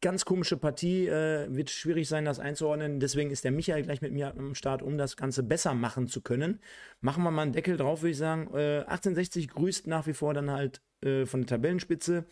[0.00, 3.00] ganz komische Partie, äh, wird schwierig sein, das einzuordnen.
[3.00, 6.20] Deswegen ist der Michael gleich mit mir am Start, um das Ganze besser machen zu
[6.20, 6.60] können.
[7.00, 8.48] Machen wir mal einen Deckel drauf, würde ich sagen.
[8.54, 12.26] Äh, 1860 grüßt nach wie vor dann halt äh, von der Tabellenspitze.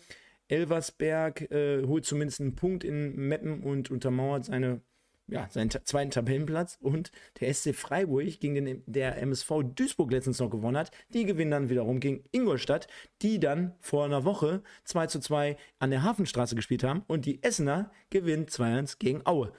[0.49, 4.81] Elversberg äh, holt zumindest einen Punkt in Meppen und untermauert seine
[5.29, 7.11] ja, seinen zweiten Tabellenplatz und
[7.41, 11.69] der SC Freiburg, gegen den der MSV Duisburg letztens noch gewonnen hat, die gewinnen dann
[11.69, 12.87] wiederum gegen Ingolstadt,
[13.23, 17.43] die dann vor einer Woche 2 zu 2 an der Hafenstraße gespielt haben und die
[17.43, 19.53] Essener gewinnen 2-1 gegen Aue.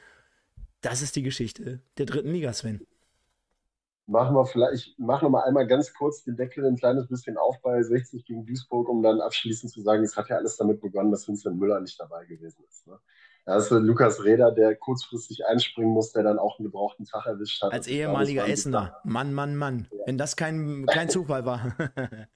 [0.82, 2.86] Das ist die Geschichte der dritten Liga, Sven.
[4.10, 7.38] Machen wir vielleicht, ich mache noch mal einmal ganz kurz den Deckel ein kleines bisschen
[7.38, 10.80] auf bei 60 gegen Duisburg, um dann abschließend zu sagen, es hat ja alles damit
[10.80, 12.88] begonnen, dass Vincent Müller nicht dabei gewesen ist.
[12.88, 12.97] Ne?
[13.47, 17.62] Da ist Lukas Reda, der kurzfristig einspringen muss, der dann auch einen gebrauchten Tag erwischt
[17.62, 17.71] hat.
[17.71, 18.99] Als ehemaliger Essener.
[19.05, 19.88] Mann, Mann, Mann.
[19.89, 19.99] Ja.
[20.05, 21.73] Wenn das kein, kein Zufall war.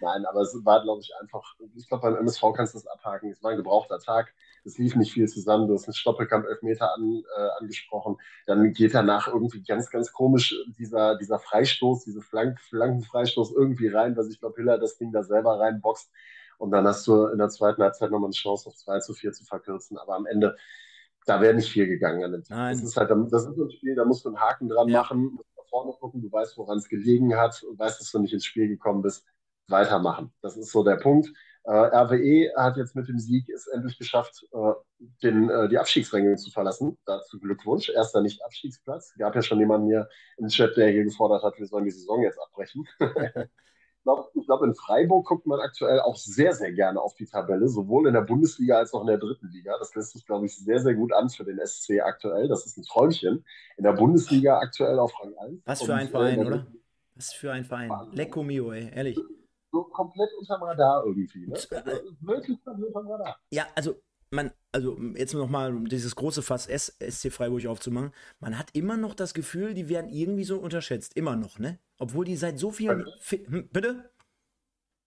[0.00, 3.32] Nein, aber es war, glaube ich, einfach, ich glaube, beim MSV kannst du das abhaken.
[3.32, 4.32] Es war ein gebrauchter Tag.
[4.64, 5.66] Es lief nicht viel zusammen.
[5.66, 8.16] Du hast einen Stoppelkamp-Elfmeter an, äh, angesprochen.
[8.46, 14.16] Dann geht danach irgendwie ganz, ganz komisch dieser, dieser Freistoß, diese Flank Flankenfreistoß irgendwie rein,
[14.16, 16.12] weil ich glaube, Hiller das Ding da selber reinboxt.
[16.58, 19.32] Und dann hast du in der zweiten Halbzeit nochmal eine Chance, auf 2 zu 4
[19.32, 19.98] zu verkürzen.
[19.98, 20.56] Aber am Ende,
[21.26, 22.44] da wäre nicht viel gegangen.
[22.48, 22.74] Nein.
[22.74, 25.02] Das ist halt, das ist ein Spiel, da musst du einen Haken dran ja.
[25.02, 28.18] machen, musst nach vorne gucken, du weißt, woran es gelegen hat und weißt, dass du
[28.18, 29.26] nicht ins Spiel gekommen bist.
[29.68, 30.32] Weitermachen.
[30.42, 31.28] Das ist so der Punkt.
[31.64, 34.72] Äh, RWE hat jetzt mit dem Sieg es endlich geschafft, äh,
[35.24, 36.96] den, äh, die Abstiegsränge zu verlassen.
[37.04, 37.88] Dazu Glückwunsch.
[37.88, 39.14] Erster Nicht-Abstiegsplatz.
[39.18, 42.22] Gab ja schon jemanden hier im Chat, der hier gefordert hat, wir sollen die Saison
[42.22, 42.86] jetzt abbrechen.
[44.06, 47.68] ich glaube, glaub, in Freiburg guckt man aktuell auch sehr, sehr gerne auf die Tabelle,
[47.68, 49.76] sowohl in der Bundesliga als auch in der dritten Liga.
[49.78, 52.48] Das lässt sich, glaube ich, sehr, sehr gut an für den SC aktuell.
[52.48, 53.44] Das ist ein Träumchen.
[53.76, 55.62] In der Bundesliga aktuell auf Rang 1.
[55.64, 56.66] Was für ein Verein, oder?
[57.14, 57.90] Was für ein Verein.
[58.12, 59.18] Lecco mio, ey, ehrlich
[59.76, 61.46] so komplett unterm Radar irgendwie.
[61.46, 61.54] Ne?
[61.54, 61.70] Also,
[62.20, 63.36] wirklich unterm Radar.
[63.50, 68.68] Ja, also man, also jetzt nochmal dieses große Fass S, SC Freiburg aufzumachen, man hat
[68.74, 71.16] immer noch das Gefühl, die werden irgendwie so unterschätzt.
[71.16, 71.78] Immer noch, ne?
[71.98, 73.06] Obwohl die seit so vielen.
[73.30, 74.10] Hm, bitte?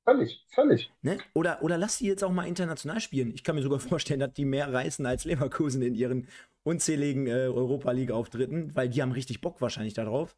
[0.06, 0.92] Völlig, völlig.
[1.04, 1.20] Ne?
[1.36, 3.32] Oder, oder lass die jetzt auch mal international spielen.
[3.32, 6.28] Ich kann mir sogar vorstellen, dass die mehr reißen als Leverkusen in ihren
[6.64, 10.36] unzähligen äh, Europa League-Auftritten, weil die haben richtig Bock wahrscheinlich darauf.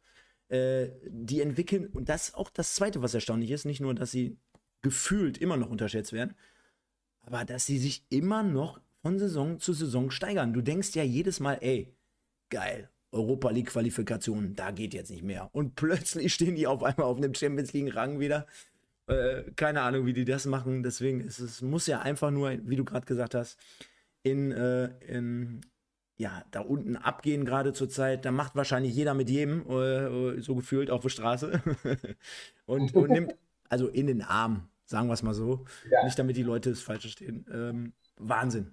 [0.48, 4.10] Äh, die entwickeln, und das ist auch das Zweite, was erstaunlich ist, nicht nur, dass
[4.10, 4.36] sie
[4.82, 6.34] gefühlt immer noch unterschätzt werden,
[7.22, 10.52] aber dass sie sich immer noch von Saison zu Saison steigern.
[10.52, 11.94] Du denkst ja jedes Mal, ey,
[12.48, 15.50] geil, Europa League Qualifikation, da geht jetzt nicht mehr.
[15.52, 18.46] Und plötzlich stehen die auf einmal auf einem Champions League Rang wieder.
[19.06, 20.82] Äh, keine Ahnung, wie die das machen.
[20.82, 23.58] Deswegen ist es muss ja einfach nur, wie du gerade gesagt hast,
[24.22, 25.60] in, äh, in
[26.16, 30.54] ja, da unten abgehen gerade zur Zeit, da macht wahrscheinlich jeder mit jedem, äh, so
[30.54, 31.60] gefühlt auf der Straße.
[32.66, 33.34] und, und, nimmt,
[33.68, 35.64] also in den Arm, sagen wir es mal so.
[35.90, 36.04] Ja.
[36.04, 37.44] Nicht damit die Leute es falsch verstehen.
[37.52, 38.72] Ähm, Wahnsinn.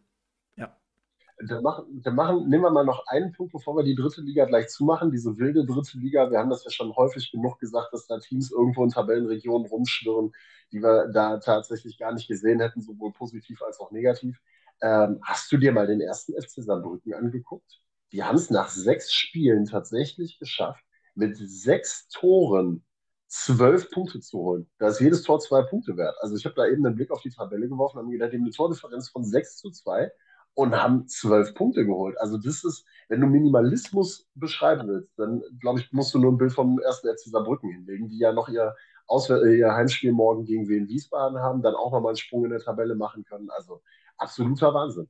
[1.47, 4.45] Dann machen, dann machen, nehmen wir mal noch einen Punkt, bevor wir die dritte Liga
[4.45, 5.09] gleich zumachen.
[5.11, 8.51] Diese wilde dritte Liga, wir haben das ja schon häufig genug gesagt, dass da Teams
[8.51, 10.33] irgendwo in Tabellenregionen rumschwirren,
[10.73, 14.37] die wir da tatsächlich gar nicht gesehen hätten, sowohl positiv als auch negativ.
[14.81, 17.81] Ähm, hast du dir mal den ersten FC Saarbrücken angeguckt?
[18.11, 20.83] Die haben es nach sechs Spielen tatsächlich geschafft,
[21.15, 22.83] mit sechs Toren
[23.27, 24.69] zwölf Punkte zu holen.
[24.79, 26.15] Da ist jedes Tor zwei Punkte wert.
[26.21, 28.43] Also ich habe da eben einen Blick auf die Tabelle geworfen, haben gedacht, die haben
[28.43, 30.11] eine Tordifferenz von sechs zu zwei
[30.53, 32.19] und haben zwölf Punkte geholt.
[32.19, 36.37] Also das ist, wenn du Minimalismus beschreiben willst, dann glaube ich, musst du nur ein
[36.37, 38.75] Bild vom ersten FC Saarbrücken hinlegen, die ja noch ihr,
[39.07, 42.59] Auswär ihr Heimspiel morgen gegen Wien Wiesbaden haben, dann auch nochmal einen Sprung in der
[42.59, 43.49] Tabelle machen können.
[43.49, 43.81] Also
[44.17, 45.09] absoluter Wahnsinn.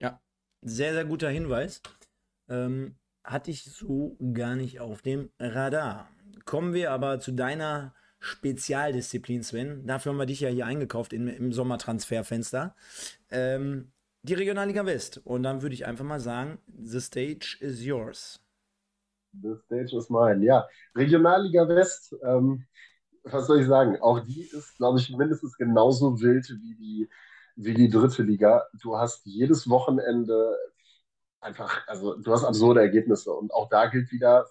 [0.00, 0.20] Ja,
[0.62, 1.82] sehr, sehr guter Hinweis.
[2.48, 6.08] Ähm, hatte ich so gar nicht auf dem Radar.
[6.46, 9.86] Kommen wir aber zu deiner Spezialdisziplin, Sven.
[9.86, 12.74] Dafür haben wir dich ja hier eingekauft in, im Sommertransferfenster.
[13.30, 13.92] Ähm,
[14.28, 15.20] die Regionalliga West.
[15.24, 18.40] Und dann würde ich einfach mal sagen, the stage is yours.
[19.32, 20.66] The stage is mine, ja.
[20.94, 22.64] Regionalliga West, ähm,
[23.24, 23.98] was soll ich sagen?
[24.00, 27.08] Auch die ist, glaube ich, mindestens genauso wild wie die
[27.56, 28.64] wie die dritte Liga.
[28.82, 30.56] Du hast jedes Wochenende
[31.40, 33.32] einfach, also du hast absurde Ergebnisse.
[33.32, 34.46] Und auch da gilt wieder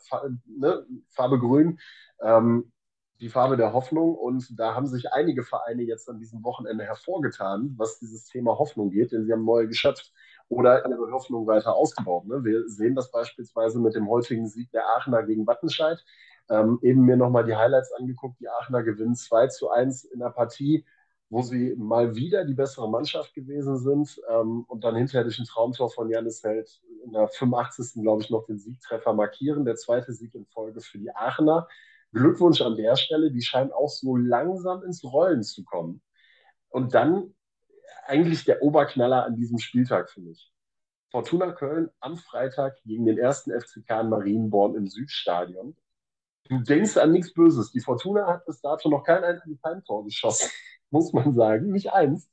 [0.45, 1.79] ne, Farbe Grün,
[2.21, 2.71] ähm,
[3.19, 4.15] die Farbe der Hoffnung.
[4.15, 8.89] Und da haben sich einige Vereine jetzt an diesem Wochenende hervorgetan, was dieses Thema Hoffnung
[8.91, 10.11] geht, denn sie haben neue geschöpft
[10.47, 12.25] oder ihre Hoffnung weiter ausgebaut.
[12.27, 12.43] Ne?
[12.43, 16.03] Wir sehen das beispielsweise mit dem heutigen Sieg der Aachener gegen Wattenscheid.
[16.49, 18.39] Ähm, eben mir nochmal die Highlights angeguckt.
[18.39, 20.85] Die Aachener gewinnen 2 zu 1 in der Partie,
[21.29, 25.45] wo sie mal wieder die bessere Mannschaft gewesen sind ähm, und dann hinterher durch ein
[25.45, 28.03] Traumtor von Janis Held in der 85.
[28.03, 29.65] glaube ich noch den Siegtreffer markieren.
[29.65, 31.67] Der zweite Sieg in Folge für die Aachener.
[32.15, 36.01] Glückwunsch an der Stelle, die scheinen auch so langsam ins Rollen zu kommen.
[36.69, 37.35] Und dann
[38.07, 40.51] eigentlich der Oberknaller an diesem Spieltag für mich.
[41.11, 45.75] Fortuna Köln am Freitag gegen den ersten FCK in Marienborn im Südstadion.
[46.49, 47.71] Du denkst an nichts Böses.
[47.71, 50.49] Die Fortuna hat bis dato noch kein einziges Heimtor geschossen
[50.91, 52.29] muss man sagen, nicht eins.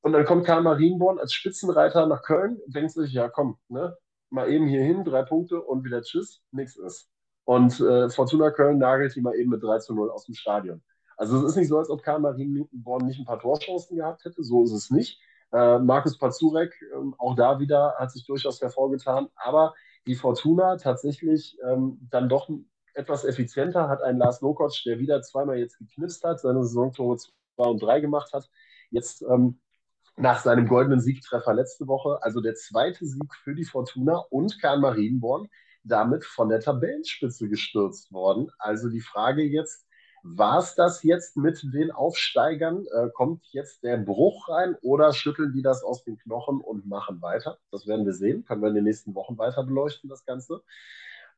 [0.00, 3.96] Und dann kommt Karl Marienborn als Spitzenreiter nach Köln, denkt sich, ja komm, ne,
[4.30, 7.10] mal eben hier hin, drei Punkte und wieder Tschüss, nichts ist.
[7.48, 10.82] Und äh, Fortuna Köln nagelt die mal eben mit 3 zu 0 aus dem Stadion.
[11.16, 14.44] Also es ist nicht so, als ob Karl Marienborn nicht ein paar Torchancen gehabt hätte,
[14.44, 15.18] so ist es nicht.
[15.50, 19.28] Äh, Markus Pazurek, äh, auch da wieder, hat sich durchaus hervorgetan.
[19.34, 19.72] Aber
[20.06, 22.50] die Fortuna tatsächlich ähm, dann doch
[22.92, 27.64] etwas effizienter, hat einen Lars Lokotsch, der wieder zweimal jetzt geknipst hat, seine Saisontore 2
[27.64, 28.50] und 3 gemacht hat.
[28.90, 29.58] Jetzt ähm,
[30.18, 34.80] nach seinem goldenen Siegtreffer letzte Woche, also der zweite Sieg für die Fortuna und Karl
[34.80, 35.48] Marienborn,
[35.88, 38.50] damit von der Tabellenspitze gestürzt worden.
[38.58, 39.86] Also die Frage jetzt,
[40.22, 42.84] war es das jetzt mit den Aufsteigern?
[42.92, 47.22] Äh, kommt jetzt der Bruch rein oder schütteln die das aus den Knochen und machen
[47.22, 47.58] weiter?
[47.70, 48.44] Das werden wir sehen.
[48.44, 50.62] Können wir in den nächsten Wochen weiter beleuchten, das Ganze.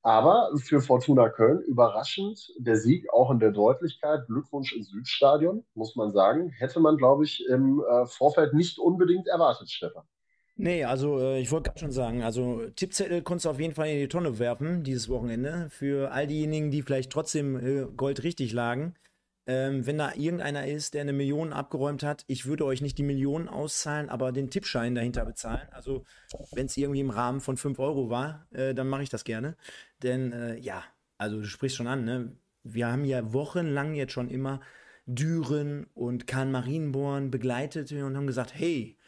[0.03, 4.27] Aber für Fortuna Köln überraschend der Sieg auch in der Deutlichkeit.
[4.27, 6.49] Glückwunsch ins Südstadion, muss man sagen.
[6.49, 10.05] Hätte man, glaube ich, im äh, Vorfeld nicht unbedingt erwartet, Stefan.
[10.63, 13.89] Nee, also äh, ich wollte gerade schon sagen, also Tippzettel konntest du auf jeden Fall
[13.89, 15.69] in die Tonne werfen dieses Wochenende.
[15.71, 18.95] Für all diejenigen, die vielleicht trotzdem äh, Gold richtig lagen.
[19.47, 23.03] Ähm, wenn da irgendeiner ist, der eine Million abgeräumt hat, ich würde euch nicht die
[23.03, 25.67] Millionen auszahlen, aber den Tippschein dahinter bezahlen.
[25.71, 26.05] Also,
[26.53, 29.57] wenn es irgendwie im Rahmen von 5 Euro war, äh, dann mache ich das gerne.
[30.03, 30.85] Denn äh, ja,
[31.17, 32.37] also du sprichst schon an, ne?
[32.65, 34.61] Wir haben ja wochenlang jetzt schon immer
[35.07, 38.99] Düren und Kahn Marienborn begleitet und haben gesagt, hey,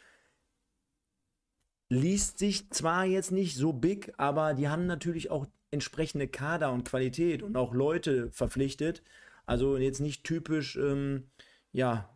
[1.92, 6.84] liest sich zwar jetzt nicht so big, aber die haben natürlich auch entsprechende Kader und
[6.84, 9.02] Qualität und auch Leute verpflichtet,
[9.44, 11.30] also jetzt nicht typisch, ähm,
[11.72, 12.08] ja,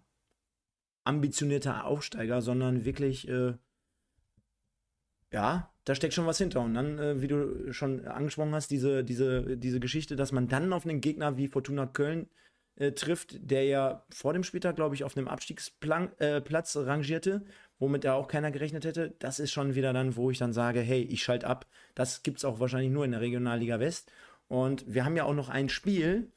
[1.05, 3.55] ambitionierter Aufsteiger, sondern wirklich, äh,
[5.33, 6.63] ja, da steckt schon was hinter.
[6.63, 10.73] Und dann, äh, wie du schon angesprochen hast, diese, diese, diese Geschichte, dass man dann
[10.73, 12.29] auf einen Gegner wie Fortuna Köln
[12.77, 17.45] äh, trifft, der ja vor dem Spieltag, glaube ich, auf einem Abstiegsplatz äh, rangierte,
[17.79, 19.15] womit ja auch keiner gerechnet hätte.
[19.19, 21.67] Das ist schon wieder dann, wo ich dann sage, hey, ich schalte ab.
[21.95, 24.13] Das gibt es auch wahrscheinlich nur in der Regionalliga West.
[24.49, 26.31] Und wir haben ja auch noch ein Spiel,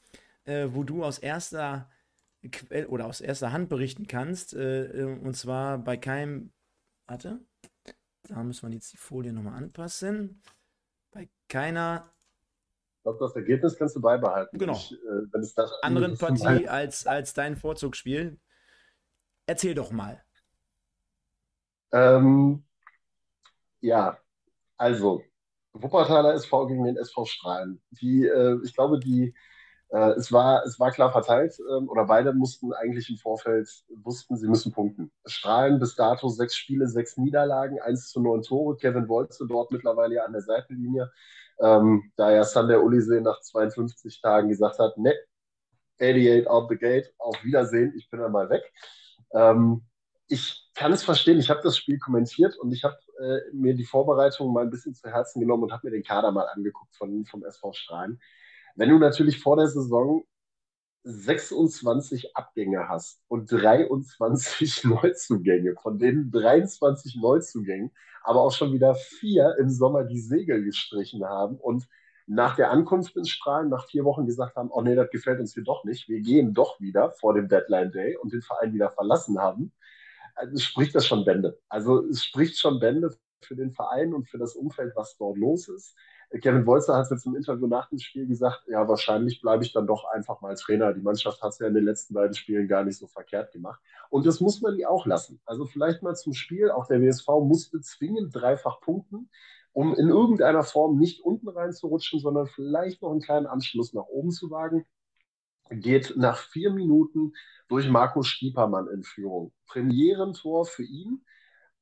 [0.46, 1.90] äh, wo du aus erster
[2.52, 4.54] Quelle oder aus erster Hand berichten kannst.
[4.54, 6.52] Äh, äh, und zwar bei keinem.
[7.08, 7.40] Warte.
[8.24, 10.42] Da muss man jetzt die Folie nochmal anpassen.
[11.12, 12.14] Bei keiner.
[13.00, 14.58] Ich glaube, das Ergebnis kannst du beibehalten.
[14.58, 14.74] Genau.
[14.74, 14.98] Ich, äh,
[15.32, 18.38] wenn es das anderen Partie als, als dein Vorzugsspiel.
[19.46, 20.22] Erzähl doch mal.
[21.94, 22.66] Ähm,
[23.80, 24.18] ja,
[24.76, 25.24] also
[25.72, 27.82] Wuppertaler SV gegen den SV Strahlen.
[27.92, 29.34] Die, äh, ich glaube, die
[29.92, 33.68] äh, es, war, es war klar verteilt ähm, oder beide mussten eigentlich im Vorfeld,
[34.04, 35.12] wussten, sie müssen punkten.
[35.26, 38.78] Strahlen bis dato sechs Spiele, sechs Niederlagen, eins zu neun Tore.
[38.78, 41.12] Kevin Wolze dort mittlerweile ja an der Seitenlinie.
[41.62, 45.14] Ähm, da ja Sander Ulisee nach 52 Tagen gesagt hat, ne,
[46.00, 48.64] 88 out the gate, auf Wiedersehen, ich bin dann mal weg.
[49.34, 49.84] Ähm,
[50.28, 53.86] ich kann es verstehen, ich habe das Spiel kommentiert und ich habe äh, mir die
[53.86, 57.26] Vorbereitung mal ein bisschen zu Herzen genommen und habe mir den Kader mal angeguckt von,
[57.26, 58.22] vom SV Strahlen.
[58.76, 60.24] Wenn du natürlich vor der Saison
[61.04, 67.92] 26 Abgänge hast und 23 Neuzugänge, von denen 23 Neuzugängen,
[68.24, 71.88] aber auch schon wieder vier im Sommer die Segel gestrichen haben und
[72.28, 75.54] nach der Ankunft ins Strahlen nach vier Wochen gesagt haben, oh nee, das gefällt uns
[75.54, 78.92] hier doch nicht, wir gehen doch wieder vor dem Deadline Day und den Verein wieder
[78.92, 79.74] verlassen haben,
[80.36, 81.60] also spricht das schon Bände.
[81.70, 85.68] Also es spricht schon Bände für den Verein und für das Umfeld, was dort los
[85.68, 85.96] ist.
[86.30, 89.88] Kevin Wolzer hat jetzt im Interview nach dem Spiel gesagt, ja, wahrscheinlich bleibe ich dann
[89.88, 90.94] doch einfach mal Trainer.
[90.94, 93.82] Die Mannschaft hat es ja in den letzten beiden Spielen gar nicht so verkehrt gemacht.
[94.10, 95.42] Und das muss man die auch lassen.
[95.46, 96.70] Also vielleicht mal zum Spiel.
[96.70, 99.30] Auch der WSV musste zwingend dreifach punkten,
[99.74, 104.30] um in irgendeiner Form nicht unten reinzurutschen, sondern vielleicht noch einen kleinen Anschluss nach oben
[104.30, 104.86] zu wagen.
[105.72, 107.34] Geht nach vier Minuten
[107.70, 109.52] durch Marco Stiepermann in Führung.
[109.66, 111.24] Premierentor für ihn.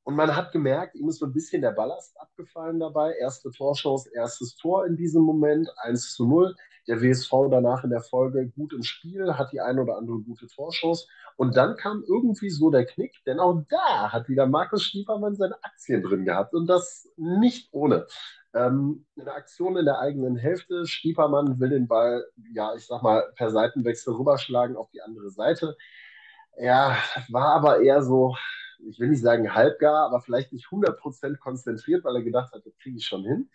[0.08, 3.12] Und man hat gemerkt, ihm ist so ein bisschen der Ballast abgefallen dabei.
[3.20, 6.56] Erste Torchance, erstes Tor in diesem Moment, 1 zu 0.
[6.86, 10.46] Der WSV danach in der Folge gut im Spiel, hat die eine oder andere gute
[10.46, 11.06] Torchance.
[11.36, 15.62] Und dann kam irgendwie so der Knick, denn auch da hat wieder Markus Stiepermann seine
[15.62, 16.54] Aktien drin gehabt.
[16.54, 18.06] Und das nicht ohne.
[18.54, 20.86] Ähm, eine Aktion in der eigenen Hälfte.
[20.86, 25.76] Stiepermann will den Ball, ja, ich sag mal, per Seitenwechsel rüberschlagen auf die andere Seite.
[26.56, 26.96] Ja,
[27.28, 28.34] war aber eher so,
[28.86, 32.76] ich will nicht sagen halbgar, aber vielleicht nicht 100% konzentriert, weil er gedacht hat, das
[32.78, 33.50] kriege ich schon hin.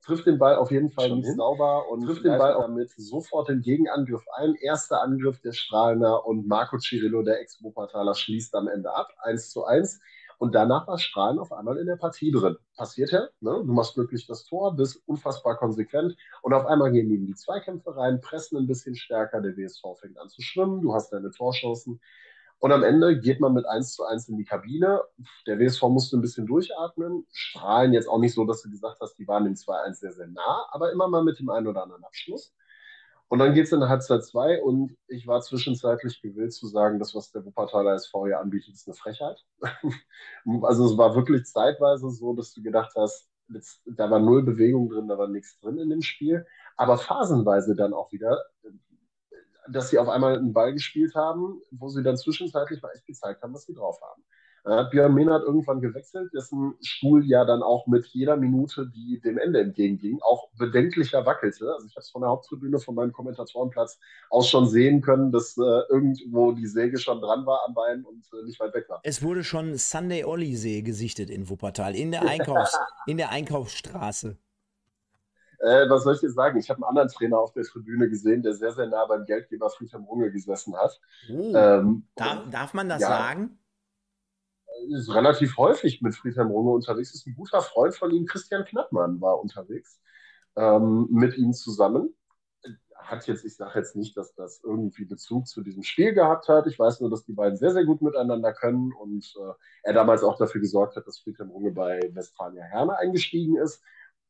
[0.00, 3.60] Trifft den Ball auf jeden Fall nicht sauber und trifft den Ball damit sofort den
[3.60, 4.54] Gegenangriff ein.
[4.54, 9.12] Erster Angriff der Strahlener und Marco Cirillo, der Ex-Wuppertaler, schließt am Ende ab.
[9.22, 10.00] 1 zu 1.
[10.38, 12.56] Und danach war Strahlen auf einmal in der Partie drin.
[12.76, 13.62] Passiert ja, ne?
[13.66, 17.34] du machst wirklich das Tor, bist unfassbar konsequent und auf einmal gehen die in die
[17.34, 21.32] Zweikämpfe rein, pressen ein bisschen stärker, der WSV fängt an zu schwimmen, du hast deine
[21.32, 22.00] Torchancen
[22.60, 25.02] und am Ende geht man mit 1 zu 1 in die Kabine.
[25.46, 27.26] Der WSV musste ein bisschen durchatmen.
[27.32, 30.26] Strahlen jetzt auch nicht so, dass du gesagt hast, die waren dem 2-1 sehr, sehr
[30.26, 32.52] nah, aber immer mal mit dem einen oder anderen Abschluss.
[33.28, 36.98] Und dann geht es in der Halbzeit 2 und ich war zwischenzeitlich gewillt zu sagen,
[36.98, 39.44] das, was der Wuppertaler SV hier anbietet, ist eine Frechheit.
[40.62, 43.28] also es war wirklich zeitweise so, dass du gedacht hast,
[43.86, 46.46] da war null Bewegung drin, da war nichts drin in dem Spiel.
[46.76, 48.38] Aber phasenweise dann auch wieder
[49.72, 53.42] dass sie auf einmal einen Ball gespielt haben, wo sie dann zwischenzeitlich mal echt gezeigt
[53.42, 54.22] haben, was sie drauf haben.
[54.64, 59.20] Äh, Björn Mehn hat irgendwann gewechselt, dessen Stuhl ja dann auch mit jeder Minute, die
[59.20, 61.72] dem Ende entgegenging, auch bedenklicher wackelte.
[61.72, 63.98] Also ich habe es von der Haupttribüne, von meinem Kommentatorenplatz
[64.30, 68.26] aus schon sehen können, dass äh, irgendwo die Säge schon dran war am Bein und
[68.32, 69.00] äh, nicht weit weg war.
[69.04, 74.36] Es wurde schon Sunday Olli See gesichtet in Wuppertal, in der, Einkaufs-, in der Einkaufsstraße.
[75.58, 76.58] Äh, was soll ich dir sagen?
[76.58, 79.70] Ich habe einen anderen Trainer auf der Tribüne gesehen, der sehr, sehr nah beim Geldgeber
[79.70, 81.00] Friedhelm Runge gesessen hat.
[81.30, 83.58] Oh, ähm, darf, darf man das ja, sagen?
[84.90, 87.14] Ist relativ häufig mit Friedhelm Runge unterwegs.
[87.14, 90.00] Ist ein guter Freund von ihm, Christian Knappmann, war unterwegs
[90.56, 92.14] ähm, mit ihm zusammen
[93.08, 96.66] hat jetzt, ich sage jetzt nicht, dass das irgendwie Bezug zu diesem Spiel gehabt hat.
[96.66, 99.52] Ich weiß nur, dass die beiden sehr, sehr gut miteinander können und äh,
[99.82, 103.82] er damals auch dafür gesorgt hat, dass Friedhelm Runge bei Westfalia Herne eingestiegen ist.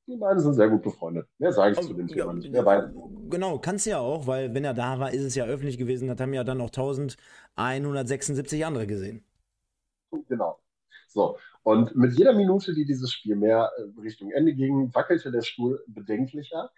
[0.09, 1.29] Die beiden sind sehr gut befreundet.
[1.39, 2.51] Mehr sage ich oh, zu dem Thema nicht.
[2.51, 2.93] Mehr.
[3.29, 6.09] Genau, kannst du ja auch, weil wenn er da war, ist es ja öffentlich gewesen.
[6.09, 9.23] Das haben ja dann auch 1176 andere gesehen.
[10.29, 10.59] Genau.
[11.09, 15.43] So, und mit jeder Minute, die dieses Spiel mehr äh, Richtung Ende ging, wackelte der
[15.43, 16.71] Stuhl bedenklicher.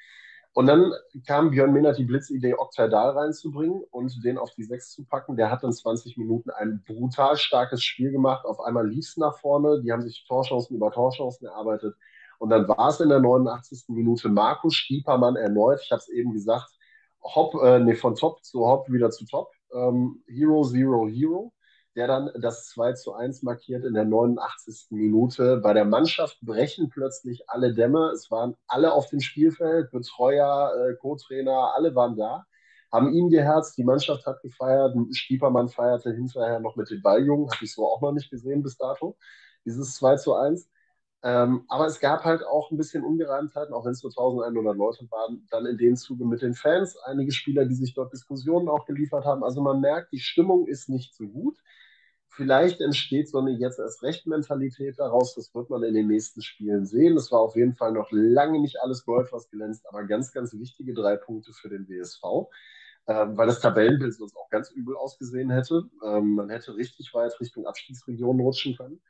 [0.53, 0.93] Und dann
[1.24, 5.37] kam Björn Minnert die Blitzidee, Oktadal reinzubringen und den auf die Sechs zu packen.
[5.37, 8.45] Der hat in 20 Minuten ein brutal starkes Spiel gemacht.
[8.45, 9.81] Auf einmal lief es nach vorne.
[9.83, 11.95] Die haben sich Torchancen über Torchancen erarbeitet.
[12.41, 13.84] Und dann war es in der 89.
[13.88, 15.80] Minute Markus Stiepermann erneut.
[15.84, 16.70] Ich habe es eben gesagt.
[17.22, 19.51] Hopp, äh, nee, von Top zu Hopp wieder zu Top.
[19.72, 21.53] Ähm, Hero, Zero, Hero
[21.97, 24.86] der dann das 2 zu 1 markiert in der 89.
[24.91, 25.59] Minute.
[25.59, 28.11] Bei der Mannschaft brechen plötzlich alle Dämme.
[28.14, 32.45] Es waren alle auf dem Spielfeld, Betreuer, äh, Co-Trainer, alle waren da,
[32.93, 33.76] haben ihn geherzt.
[33.76, 34.97] Die Mannschaft hat gefeiert.
[35.12, 37.51] Stiepermann feierte hinterher noch mit den Balljungen.
[37.51, 39.16] Habe ich so auch noch nicht gesehen bis dato.
[39.64, 40.70] Dieses 2 zu 1.
[41.23, 45.11] Ähm, aber es gab halt auch ein bisschen Ungereimtheiten, auch wenn es nur 1100 Leute
[45.11, 46.97] waren, dann in dem Zuge mit den Fans.
[47.05, 49.45] Einige Spieler, die sich dort Diskussionen auch geliefert haben.
[49.45, 51.59] Also man merkt, die Stimmung ist nicht so gut.
[52.29, 55.35] Vielleicht entsteht so eine jetzt erst recht Mentalität daraus.
[55.35, 57.16] Das wird man in den nächsten Spielen sehen.
[57.16, 60.55] Es war auf jeden Fall noch lange nicht alles Gold, was glänzt, aber ganz, ganz
[60.55, 62.49] wichtige drei Punkte für den WSV.
[63.07, 65.83] Ähm, weil das Tabellenbild sonst auch ganz übel ausgesehen hätte.
[66.05, 69.01] Ähm, man hätte richtig weit Richtung Abstiegsregionen rutschen können.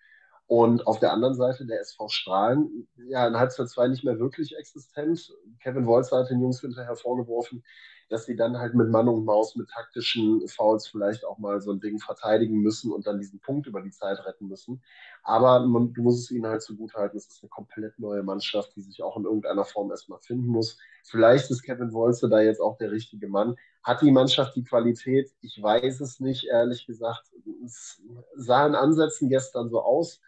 [0.51, 4.57] Und auf der anderen Seite der SV Strahlen, ja, in Halbzeit 2 nicht mehr wirklich
[4.57, 5.33] existent.
[5.63, 7.63] Kevin Wolzer hat den Jungs hinterher vorgeworfen,
[8.09, 11.71] dass sie dann halt mit Mann und Maus, mit taktischen Fouls vielleicht auch mal so
[11.71, 14.83] ein Ding verteidigen müssen und dann diesen Punkt über die Zeit retten müssen.
[15.23, 18.83] Aber man, du musst es ihnen halt zugutehalten, es ist eine komplett neue Mannschaft, die
[18.83, 20.79] sich auch in irgendeiner Form erstmal finden muss.
[21.05, 23.55] Vielleicht ist Kevin Wolze da jetzt auch der richtige Mann.
[23.85, 25.31] Hat die Mannschaft die Qualität?
[25.43, 27.31] Ich weiß es nicht, ehrlich gesagt.
[27.65, 28.03] Es
[28.35, 30.21] sah in Ansätzen gestern so aus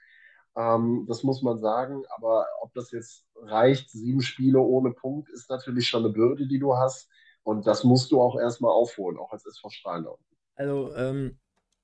[0.56, 2.02] ähm, das muss man sagen.
[2.16, 6.58] Aber ob das jetzt reicht, sieben Spiele ohne Punkt, ist natürlich schon eine Bürde, die
[6.58, 7.08] du hast.
[7.42, 10.18] Und das musst du auch erstmal aufholen, auch als SV Strahlenau.
[10.54, 11.38] Also, ähm,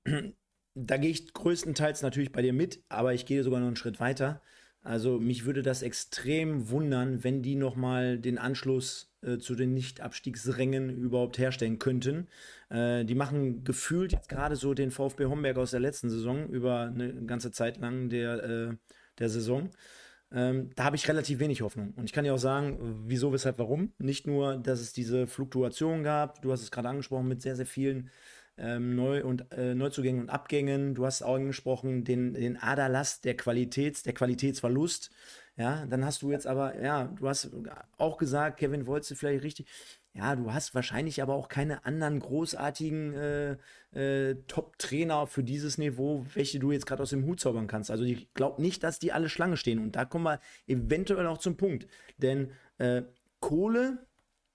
[0.75, 3.99] da gehe ich größtenteils natürlich bei dir mit, aber ich gehe sogar noch einen Schritt
[3.99, 4.41] weiter.
[4.81, 10.89] Also mich würde das extrem wundern, wenn die nochmal den Anschluss äh, zu den Nicht-Abstiegsrängen
[10.97, 12.27] überhaupt herstellen könnten.
[12.69, 16.83] Äh, die machen gefühlt jetzt gerade so den VfB Homberg aus der letzten Saison über
[16.83, 18.75] eine ganze Zeit lang der, äh,
[19.19, 19.69] der Saison.
[20.31, 21.93] Ähm, da habe ich relativ wenig Hoffnung.
[21.97, 23.93] Und ich kann dir auch sagen, wieso, weshalb, warum.
[23.97, 27.65] Nicht nur, dass es diese Fluktuation gab, du hast es gerade angesprochen, mit sehr, sehr
[27.65, 28.09] vielen
[28.59, 30.95] ähm, Neu- und äh, Neuzugängen und Abgängen.
[30.95, 35.09] Du hast auch angesprochen, den, den Aderlass der Qualitäts, der Qualitätsverlust.
[35.55, 37.51] Ja, dann hast du jetzt aber, ja, du hast
[37.97, 39.67] auch gesagt, Kevin Wolze vielleicht richtig.
[40.13, 43.57] Ja, du hast wahrscheinlich aber auch keine anderen großartigen äh,
[43.91, 47.91] äh, Top-Trainer für dieses Niveau, welche du jetzt gerade aus dem Hut zaubern kannst.
[47.91, 49.79] Also ich glaube nicht, dass die alle Schlange stehen.
[49.79, 51.87] Und da kommen wir eventuell auch zum Punkt.
[52.17, 53.03] Denn äh,
[53.39, 54.05] Kohle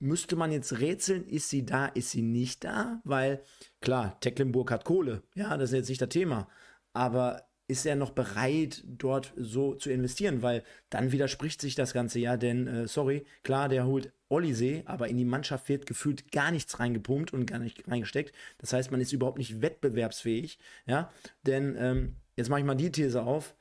[0.04, 3.00] müsste man jetzt rätseln, ist sie da, ist sie nicht da?
[3.04, 3.42] Weil,
[3.80, 5.22] klar, Tecklenburg hat Kohle.
[5.34, 6.46] Ja, das ist jetzt nicht das Thema.
[6.92, 10.42] Aber ist er noch bereit, dort so zu investieren?
[10.42, 15.08] Weil dann widerspricht sich das Ganze ja, denn, äh, sorry, klar, der holt Ollisee, aber
[15.08, 18.34] in die Mannschaft wird gefühlt gar nichts reingepumpt und gar nicht reingesteckt.
[18.58, 21.10] Das heißt, man ist überhaupt nicht wettbewerbsfähig, ja,
[21.46, 23.54] denn ähm, jetzt mache ich mal die These auf.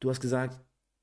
[0.00, 0.60] Du hast gesagt,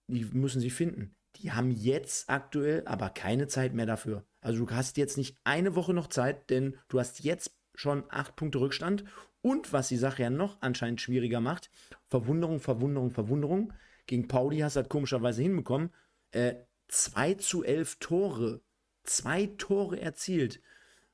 [0.08, 1.16] die müssen sie finden.
[1.38, 4.26] Die haben jetzt aktuell aber keine Zeit mehr dafür.
[4.42, 8.36] Also du hast jetzt nicht eine Woche noch Zeit, denn du hast jetzt schon acht
[8.36, 9.04] Punkte Rückstand.
[9.42, 11.72] Und was die Sache ja noch anscheinend schwieriger macht,
[12.08, 13.74] Verwunderung, Verwunderung, Verwunderung.
[14.06, 15.92] Gegen Pauli hast du halt komischerweise hinbekommen.
[16.32, 16.56] Äh,
[16.90, 18.62] 2 zu 11 Tore.
[19.04, 20.62] Zwei Tore erzielt.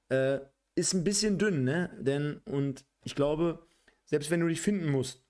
[0.09, 0.39] Äh,
[0.75, 1.89] ist ein bisschen dünn, ne?
[1.99, 3.65] Denn, und ich glaube,
[4.05, 5.23] selbst wenn du dich finden musst,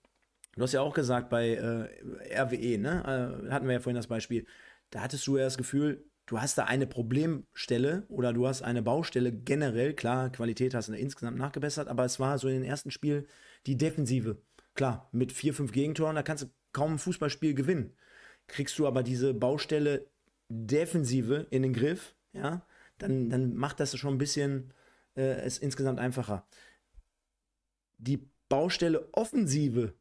[0.55, 3.43] du hast ja auch gesagt bei äh, RWE, ne?
[3.47, 4.45] Äh, hatten wir ja vorhin das Beispiel.
[4.89, 8.83] Da hattest du ja das Gefühl, du hast da eine Problemstelle oder du hast eine
[8.83, 9.93] Baustelle generell.
[9.93, 13.25] Klar, Qualität hast du insgesamt nachgebessert, aber es war so in den ersten Spielen
[13.65, 14.37] die Defensive.
[14.75, 17.95] Klar, mit vier, fünf Gegentoren, da kannst du kaum ein Fußballspiel gewinnen.
[18.45, 20.05] Kriegst du aber diese Baustelle
[20.49, 22.65] Defensive in den Griff, ja,
[22.99, 24.73] dann, dann macht das schon ein bisschen
[25.15, 26.45] äh, es insgesamt einfacher.
[27.97, 29.93] Die Baustelle Offensive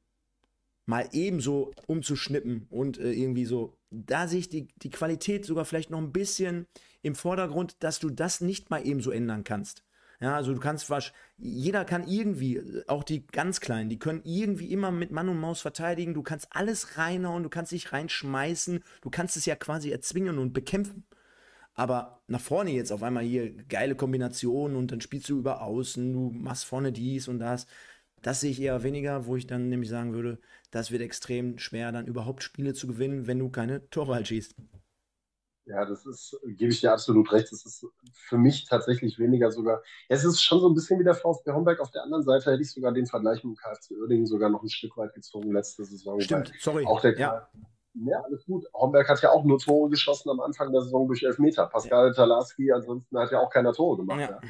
[0.84, 5.90] mal ebenso umzuschnippen und äh, irgendwie so da sehe ich die, die Qualität sogar vielleicht
[5.90, 6.66] noch ein bisschen
[7.02, 9.84] im Vordergrund, dass du das nicht mal eben so ändern kannst.
[10.20, 14.72] Ja, also du kannst was, jeder kann irgendwie, auch die ganz Kleinen, die können irgendwie
[14.72, 16.14] immer mit Mann und Maus verteidigen.
[16.14, 20.54] Du kannst alles reinhauen, du kannst dich reinschmeißen, du kannst es ja quasi erzwingen und
[20.54, 21.04] bekämpfen.
[21.74, 26.10] Aber nach vorne jetzt auf einmal hier geile Kombinationen und dann spielst du über außen,
[26.10, 27.66] du machst vorne dies und das.
[28.26, 30.40] Das sehe ich eher weniger, wo ich dann nämlich sagen würde,
[30.72, 34.56] das wird extrem schwer, dann überhaupt Spiele zu gewinnen, wenn du keine Tore halt schießt.
[35.66, 37.52] Ja, das ist, gebe ich dir absolut recht.
[37.52, 39.80] Das ist für mich tatsächlich weniger sogar.
[40.08, 41.78] Es ist schon so ein bisschen wie der VfB Homberg.
[41.78, 44.64] Auf der anderen Seite hätte ich sogar den Vergleich mit dem KFC Uerdingen sogar noch
[44.64, 46.20] ein Stück weit gezogen letzte Saison.
[46.20, 46.84] Stimmt, sorry.
[46.84, 47.48] Auch der ja.
[47.94, 48.66] ja, alles gut.
[48.74, 51.68] Homberg hat ja auch nur Tore geschossen am Anfang der Saison durch Elfmeter.
[51.68, 52.12] Pascal ja.
[52.12, 54.18] Talarski, ansonsten hat ja auch keiner Tore gemacht.
[54.18, 54.30] Ja.
[54.30, 54.40] Ja.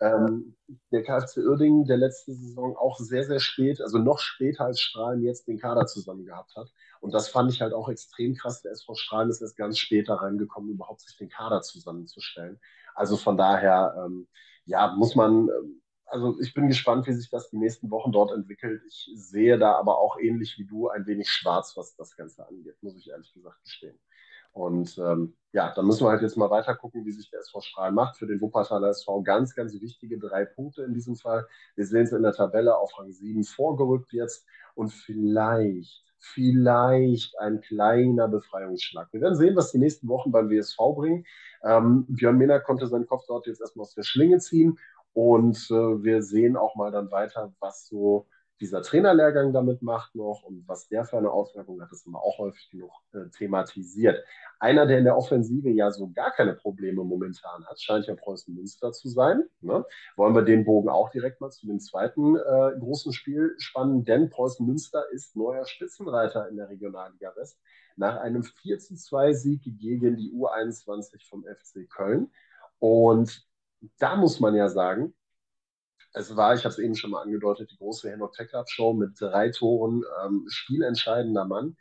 [0.00, 0.56] Ähm,
[0.92, 5.22] der KFC Uerdingen, der letzte Saison auch sehr, sehr spät, also noch später als Strahlen
[5.22, 6.72] jetzt den Kader zusammen gehabt hat.
[7.00, 8.62] Und das fand ich halt auch extrem krass.
[8.62, 12.60] Der SV Strahlen ist erst ganz später reingekommen, überhaupt sich den Kader zusammenzustellen.
[12.94, 14.28] Also von daher, ähm,
[14.66, 18.32] ja, muss man, ähm, also ich bin gespannt, wie sich das die nächsten Wochen dort
[18.32, 18.82] entwickelt.
[18.86, 22.76] Ich sehe da aber auch ähnlich wie du ein wenig schwarz, was das Ganze angeht,
[22.82, 23.98] muss ich ehrlich gesagt gestehen.
[24.58, 27.60] Und ähm, ja, da müssen wir halt jetzt mal weiter gucken, wie sich der SV
[27.60, 28.16] Strahl macht.
[28.18, 31.46] Für den Wuppertaler SV ganz, ganz wichtige drei Punkte in diesem Fall.
[31.76, 34.44] Wir sehen es in der Tabelle auf Rang 7 vorgerückt jetzt
[34.74, 39.08] und vielleicht, vielleicht ein kleiner Befreiungsschlag.
[39.12, 41.24] Wir werden sehen, was die nächsten Wochen beim WSV bringen.
[41.62, 44.76] Ähm, Björn Mehner konnte seinen Kopf dort jetzt erstmal aus der Schlinge ziehen
[45.12, 48.26] und äh, wir sehen auch mal dann weiter, was so
[48.60, 52.38] dieser Trainerlehrgang damit macht noch und was der für eine Auswirkung hat, ist immer auch
[52.38, 54.24] häufig genug äh, thematisiert.
[54.58, 58.54] Einer, der in der Offensive ja so gar keine Probleme momentan hat, scheint ja Preußen
[58.54, 59.44] Münster zu sein.
[59.60, 59.84] Ne?
[60.16, 64.30] Wollen wir den Bogen auch direkt mal zu dem zweiten äh, großen Spiel spannen, denn
[64.30, 67.58] Preußen Münster ist neuer Spitzenreiter in der Regionalliga West
[67.96, 72.30] nach einem 4 zu 2 Sieg gegen die U21 vom FC Köln.
[72.78, 73.46] Und
[73.98, 75.14] da muss man ja sagen,
[76.12, 79.20] es war, ich habe es eben schon mal angedeutet, die große Henok Club Show mit
[79.20, 81.76] drei Toren, ähm, spielentscheidender Mann.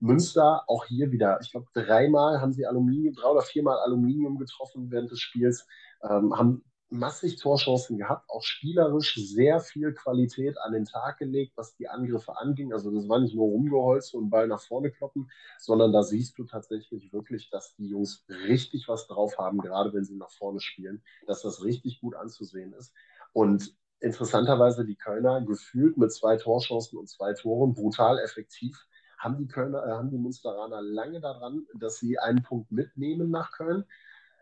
[0.00, 4.90] Münster auch hier wieder, ich glaube, dreimal haben sie Aluminium, drei oder viermal Aluminium getroffen
[4.90, 5.66] während des Spiels,
[6.02, 11.74] ähm, haben massig Torchancen gehabt, auch spielerisch sehr viel Qualität an den Tag gelegt, was
[11.76, 12.72] die Angriffe anging.
[12.72, 16.44] Also das war nicht nur rumgeholzt und Ball nach vorne kloppen, sondern da siehst du
[16.44, 21.02] tatsächlich wirklich, dass die Jungs richtig was drauf haben, gerade wenn sie nach vorne spielen,
[21.26, 22.92] dass das richtig gut anzusehen ist.
[23.32, 28.76] Und interessanterweise die Kölner gefühlt mit zwei Torchancen und zwei Toren brutal effektiv.
[29.18, 33.52] Haben die Kölner, äh, haben die Münsteraner lange daran, dass sie einen Punkt mitnehmen nach
[33.52, 33.84] Köln.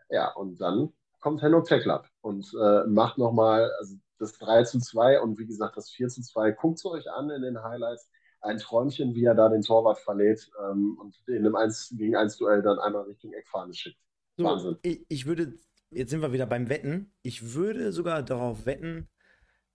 [0.09, 5.21] Ja, und dann kommt Henno Teklap und äh, macht nochmal also das 3 zu 2
[5.21, 6.51] und wie gesagt das 4 zu 2.
[6.51, 8.09] Guckt es euch an in den Highlights.
[8.41, 12.37] Ein Träumchen, wie er da den Torwart verlädt ähm, und in einem 1 gegen 1
[12.37, 13.99] Duell dann einmal Richtung Eckfahne schickt.
[14.37, 14.77] Wahnsinn.
[14.81, 15.53] ich, ich würde
[15.91, 17.11] jetzt sind wir wieder beim Wetten.
[17.21, 19.07] Ich würde sogar darauf wetten,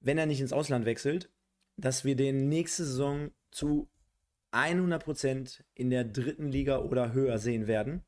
[0.01, 1.31] wenn er nicht ins Ausland wechselt,
[1.77, 3.89] dass wir den nächste Saison zu
[4.53, 8.03] 100% in der dritten Liga oder höher sehen werden.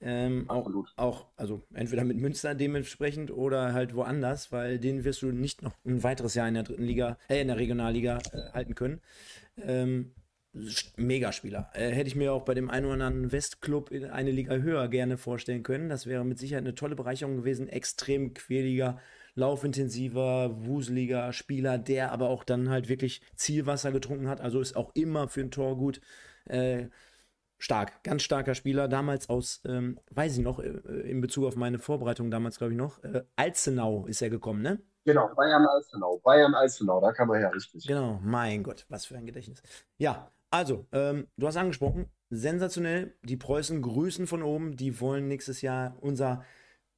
[0.00, 5.32] Ähm, auch, auch, also entweder mit Münster dementsprechend oder halt woanders, weil den wirst du
[5.32, 8.76] nicht noch ein weiteres Jahr in der dritten Liga, äh, in der Regionalliga äh, halten
[8.76, 9.00] können.
[9.56, 10.12] Ähm,
[10.96, 11.70] Megaspieler.
[11.74, 14.88] Äh, hätte ich mir auch bei dem einen oder anderen Westclub in eine Liga höher
[14.88, 15.88] gerne vorstellen können.
[15.88, 17.68] Das wäre mit Sicherheit eine tolle Bereicherung gewesen.
[17.68, 18.98] Extrem quäliger,
[19.34, 24.40] laufintensiver, wuseliger Spieler, der aber auch dann halt wirklich Zielwasser getrunken hat.
[24.40, 26.00] Also ist auch immer für ein Tor gut.
[26.46, 26.88] Äh,
[27.58, 28.88] stark, ganz starker Spieler.
[28.88, 32.78] Damals aus, ähm, weiß ich noch, äh, in Bezug auf meine Vorbereitung damals, glaube ich
[32.78, 34.80] noch, äh, Alzenau ist er gekommen, ne?
[35.04, 36.18] Genau, Bayern Alzenau.
[36.18, 37.86] Bayern Alzenau, da kann man ja richtig.
[37.86, 39.62] Genau, mein Gott, was für ein Gedächtnis.
[39.96, 43.14] Ja, also, ähm, du hast angesprochen, sensationell.
[43.22, 44.76] Die Preußen grüßen von oben.
[44.76, 46.44] Die wollen nächstes Jahr unser,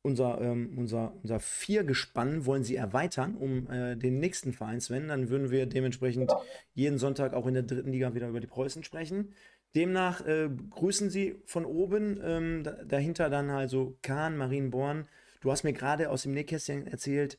[0.03, 5.09] unser, ähm, unser, unser Viergespann wollen sie erweitern um äh, den nächsten Vereinswenden.
[5.09, 6.33] Dann würden wir dementsprechend
[6.75, 9.35] jeden Sonntag auch in der dritten Liga wieder über die Preußen sprechen.
[9.75, 12.21] Demnach äh, grüßen sie von oben.
[12.23, 15.09] Ähm, dahinter dann also Kahn, Marienborn.
[15.41, 17.39] Du hast mir gerade aus dem Nähkästchen erzählt,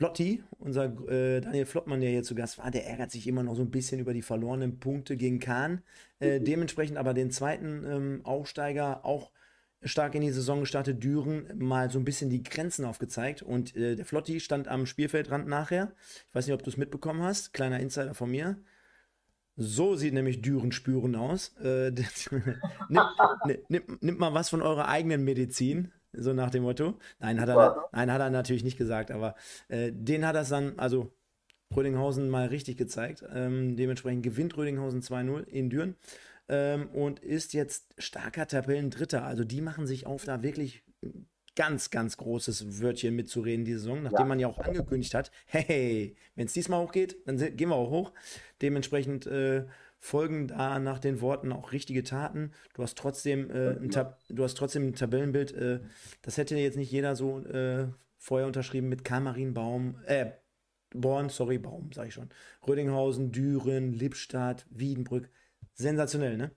[0.00, 3.54] Flotti, unser äh, Daniel Flottmann, der hier zu Gast war, der ärgert sich immer noch
[3.54, 5.82] so ein bisschen über die verlorenen Punkte gegen Kahn.
[6.20, 6.44] Äh, mhm.
[6.46, 9.30] dementsprechend aber den zweiten ähm, Aufsteiger auch
[9.82, 13.42] stark in die Saison gestartet, Düren, mal so ein bisschen die Grenzen aufgezeigt.
[13.42, 15.92] Und äh, der Flotti stand am Spielfeldrand nachher.
[16.30, 17.52] Ich weiß nicht, ob du es mitbekommen hast.
[17.52, 18.56] Kleiner Insider von mir.
[19.58, 21.54] So sieht nämlich Düren spüren aus.
[21.62, 21.90] Äh,
[22.88, 25.92] nimmt, nimmt, nimmt mal was von eurer eigenen Medizin.
[26.12, 26.98] So nach dem Motto.
[27.18, 29.34] Nein, hat er, nein, hat er natürlich nicht gesagt, aber
[29.68, 31.12] äh, den hat er dann, also
[31.74, 33.24] Rödinghausen mal richtig gezeigt.
[33.32, 35.96] Ähm, dementsprechend gewinnt Rödinghausen 2-0 in Düren.
[36.48, 39.24] ähm, und ist jetzt starker Tabellendritter.
[39.24, 40.82] Also die machen sich auf, da wirklich
[41.56, 44.24] ganz, ganz großes Wörtchen mitzureden die Saison, nachdem ja.
[44.24, 48.12] man ja auch angekündigt hat, hey, wenn es diesmal hochgeht, dann gehen wir auch hoch.
[48.62, 49.64] Dementsprechend äh,
[50.00, 52.52] folgen da nach den Worten auch richtige Taten.
[52.74, 53.90] Du hast trotzdem, äh, ein,
[54.30, 55.80] du hast trotzdem ein Tabellenbild, äh,
[56.22, 57.86] das hätte jetzt nicht jeder so äh,
[58.18, 60.32] vorher unterschrieben mit Karl-Marienbaum, äh,
[60.92, 62.30] Born, sorry, Baum, sag ich schon.
[62.66, 65.30] Rödinghausen, Düren, Lippstadt, Wiedenbrück.
[65.74, 66.50] Sensationell, ne?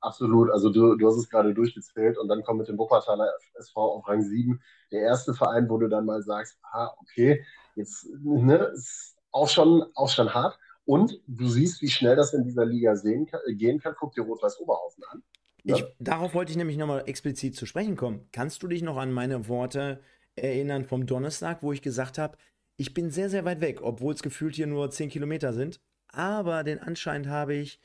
[0.00, 0.50] Absolut.
[0.50, 4.08] Also du, du hast es gerade durchgezählt und dann kommt mit dem Wuppertaler SV auf
[4.08, 4.60] Rang 7
[4.90, 7.44] der erste Verein, wo du dann mal sagst, ah, okay,
[7.76, 10.58] jetzt ne, ist auch schon, auch schon hart.
[10.84, 13.94] Und du siehst, wie schnell das in dieser Liga sehen gehen kann.
[13.98, 15.22] Guck dir Rot-Weiß Oberhausen an.
[15.64, 15.76] Ne?
[15.76, 18.28] Ich, darauf wollte ich nämlich nochmal explizit zu sprechen kommen.
[18.32, 20.00] Kannst du dich noch an meine Worte
[20.34, 22.36] erinnern vom Donnerstag, wo ich gesagt habe,
[22.76, 25.80] ich bin sehr, sehr weit weg, obwohl es gefühlt hier nur 10 Kilometer sind.
[26.08, 27.80] Aber den Anschein habe ich,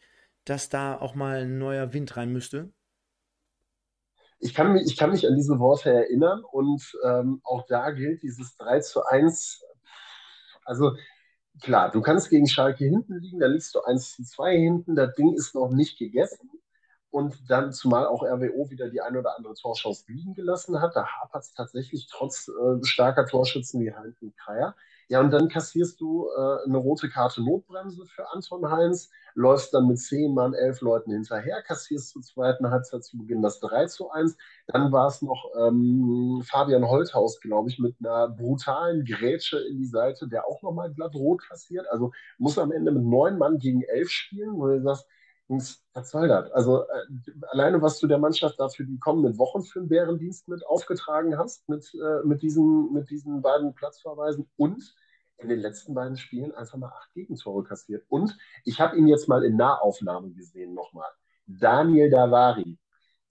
[0.46, 2.72] dass da auch mal ein neuer Wind rein müsste.
[4.40, 8.22] Ich kann mich, ich kann mich an diese Worte erinnern und ähm, auch da gilt
[8.24, 9.64] dieses 3 zu 1.
[10.64, 10.96] Also
[11.62, 15.14] klar, du kannst gegen Schalke hinten liegen, da liegst du 1 zu 2 hinten, das
[15.16, 16.50] Ding ist noch nicht gegessen.
[17.18, 21.04] Und dann, zumal auch RWO wieder die ein oder andere Torchance liegen gelassen hat, da
[21.08, 24.76] hapert es tatsächlich trotz äh, starker Torschützen wie Heinz und Kreier.
[25.08, 29.88] Ja, und dann kassierst du äh, eine rote Karte Notbremse für Anton Heinz, läufst dann
[29.88, 34.12] mit zehn Mann, elf Leuten hinterher, kassierst zur zweiten Halbzeit zu Beginn das 3 zu
[34.12, 34.38] 1.
[34.68, 39.88] Dann war es noch ähm, Fabian Holthaus, glaube ich, mit einer brutalen Grätsche in die
[39.88, 41.88] Seite, der auch nochmal glatt rot kassiert.
[41.90, 45.08] Also muss am Ende mit neun Mann gegen elf spielen, wo du sagst,
[45.48, 46.52] was soll das?
[46.52, 50.48] Also äh, alleine, was du der Mannschaft da für die kommenden Wochen für einen Bärendienst
[50.48, 54.96] mit aufgetragen hast, mit, äh, mit, diesen, mit diesen beiden Platzverweisen und
[55.38, 58.04] in den letzten beiden Spielen einfach mal acht Gegentore kassiert.
[58.10, 61.10] Und ich habe ihn jetzt mal in Nahaufnahmen gesehen nochmal.
[61.46, 62.78] Daniel Davari.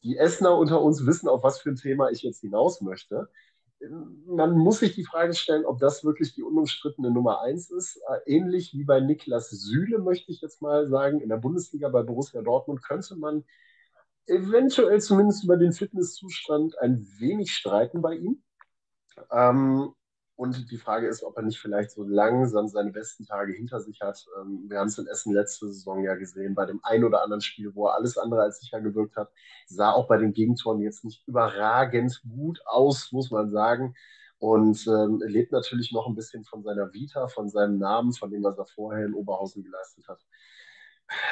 [0.03, 3.29] Die Essener unter uns wissen, auf was für ein Thema ich jetzt hinaus möchte
[4.27, 8.01] man muss sich die Frage stellen, ob das wirklich die unumstrittene Nummer eins ist.
[8.09, 12.03] Äh, ähnlich wie bei Niklas Süle, möchte ich jetzt mal sagen, in der Bundesliga bei
[12.03, 13.45] Borussia Dortmund könnte man
[14.27, 18.43] eventuell zumindest über den Fitnesszustand ein wenig streiten bei ihm.
[19.31, 19.95] Ähm,
[20.37, 24.03] und die Frage ist, ob er nicht vielleicht so langsam seine besten Tage hinter sich
[24.03, 24.27] hat.
[24.39, 27.41] Ähm, wir haben es in Essen letzte Saison ja gesehen, bei dem ein oder anderen
[27.41, 29.33] Spiel, wo er alles andere als sicher gewirkt hat.
[29.67, 33.95] Sah auch bei den Gegentoren jetzt nicht überragend gut aus, muss man sagen.
[34.39, 38.45] Und ähm, lebt natürlich noch ein bisschen von seiner Vita, von seinem Namen, von dem,
[38.45, 40.21] was er vorher in Oberhausen geleistet hat.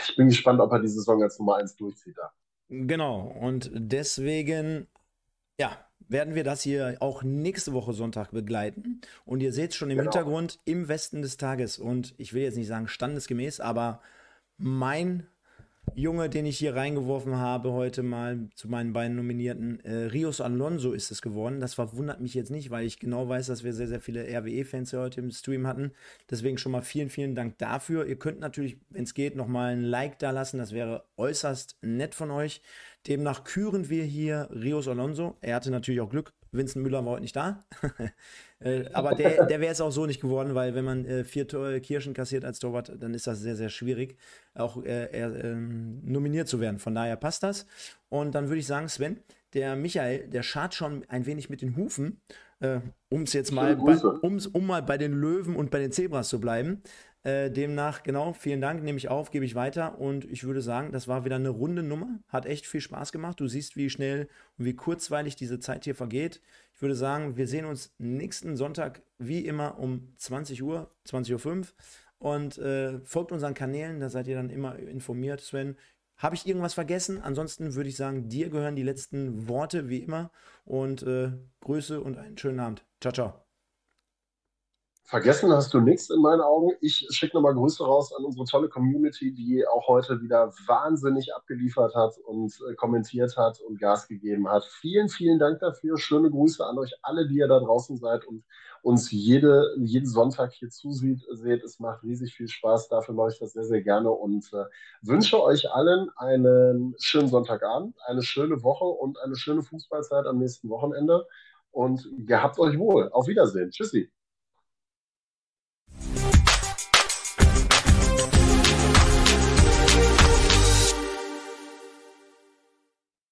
[0.09, 2.33] Ich bin gespannt, ob er die Saison als Nummer 1 durchzieht da.
[2.69, 4.89] Genau, und deswegen,
[5.61, 5.77] ja,
[6.09, 9.01] werden wir das hier auch nächste Woche Sonntag begleiten.
[9.25, 10.11] Und ihr seht schon im genau.
[10.11, 11.79] Hintergrund im Westen des Tages.
[11.79, 14.01] Und ich will jetzt nicht sagen standesgemäß, aber
[14.57, 15.27] mein
[15.97, 20.93] Junge, den ich hier reingeworfen habe, heute mal zu meinen beiden Nominierten, äh, Rios Alonso
[20.93, 21.61] ist es geworden.
[21.61, 24.93] Das verwundert mich jetzt nicht, weil ich genau weiß, dass wir sehr, sehr viele RWE-Fans
[24.95, 25.93] heute im Stream hatten.
[26.31, 28.07] Deswegen schon mal vielen, vielen Dank dafür.
[28.07, 30.59] Ihr könnt natürlich, wenn es geht, nochmal ein Like da lassen.
[30.59, 32.61] Das wäre äußerst nett von euch.
[33.07, 35.37] Demnach küren wir hier Rios Alonso.
[35.43, 36.33] Er hatte natürlich auch Glück.
[36.55, 37.65] Vincent Müller war heute nicht da.
[38.61, 41.47] äh, aber der, der wäre es auch so nicht geworden, weil wenn man äh, vier
[41.47, 44.17] Tor Kirschen kassiert als Torwart, dann ist das sehr, sehr schwierig,
[44.55, 46.79] auch äh, ähm, nominiert zu werden.
[46.79, 47.67] Von daher passt das.
[48.09, 49.21] Und dann würde ich sagen, Sven,
[49.55, 52.21] der Michael, der schart schon ein wenig mit den Hufen,
[52.61, 55.93] äh, um es jetzt mal, bei, um's, um mal bei den Löwen und bei den
[55.93, 56.83] Zebras zu bleiben.
[57.25, 60.93] Äh, demnach, genau, vielen Dank, nehme ich auf, gebe ich weiter und ich würde sagen,
[60.93, 62.21] das war wieder eine runde Nummer.
[62.29, 63.41] Hat echt viel Spaß gemacht.
[63.41, 66.43] Du siehst, wie schnell und wie kurzweilig diese Zeit hier vergeht.
[66.75, 71.67] Ich würde sagen, wir sehen uns nächsten Sonntag wie immer um 20 Uhr, 20.05 Uhr
[72.19, 75.77] und äh, folgt unseren Kanälen, da seid ihr dann immer informiert, Sven.
[76.19, 77.23] Habe ich irgendwas vergessen?
[77.23, 80.31] Ansonsten würde ich sagen, dir gehören die letzten Worte wie immer
[80.65, 82.85] und äh, Grüße und einen schönen Abend.
[83.01, 83.44] Ciao, ciao.
[85.07, 86.71] Vergessen hast du nichts in meinen Augen.
[86.81, 91.95] Ich schicke nochmal Grüße raus an unsere tolle Community, die auch heute wieder wahnsinnig abgeliefert
[91.95, 94.65] hat und äh, kommentiert hat und Gas gegeben hat.
[94.65, 95.99] Vielen, vielen Dank dafür.
[95.99, 98.45] Schöne Grüße an euch alle, die ihr da draußen seid und
[98.81, 101.21] uns jede, jeden Sonntag hier zusieht.
[101.33, 102.89] Seht, es macht riesig viel Spaß.
[102.89, 104.65] Dafür mache ich das sehr, sehr gerne und äh,
[105.03, 110.71] wünsche euch allen einen schönen Sonntagabend, eine schöne Woche und eine schöne Fußballzeit am nächsten
[110.71, 111.27] Wochenende.
[111.73, 113.11] Und gehabt euch wohl.
[113.11, 113.71] Auf Wiedersehen.
[113.71, 114.11] Tschüssi.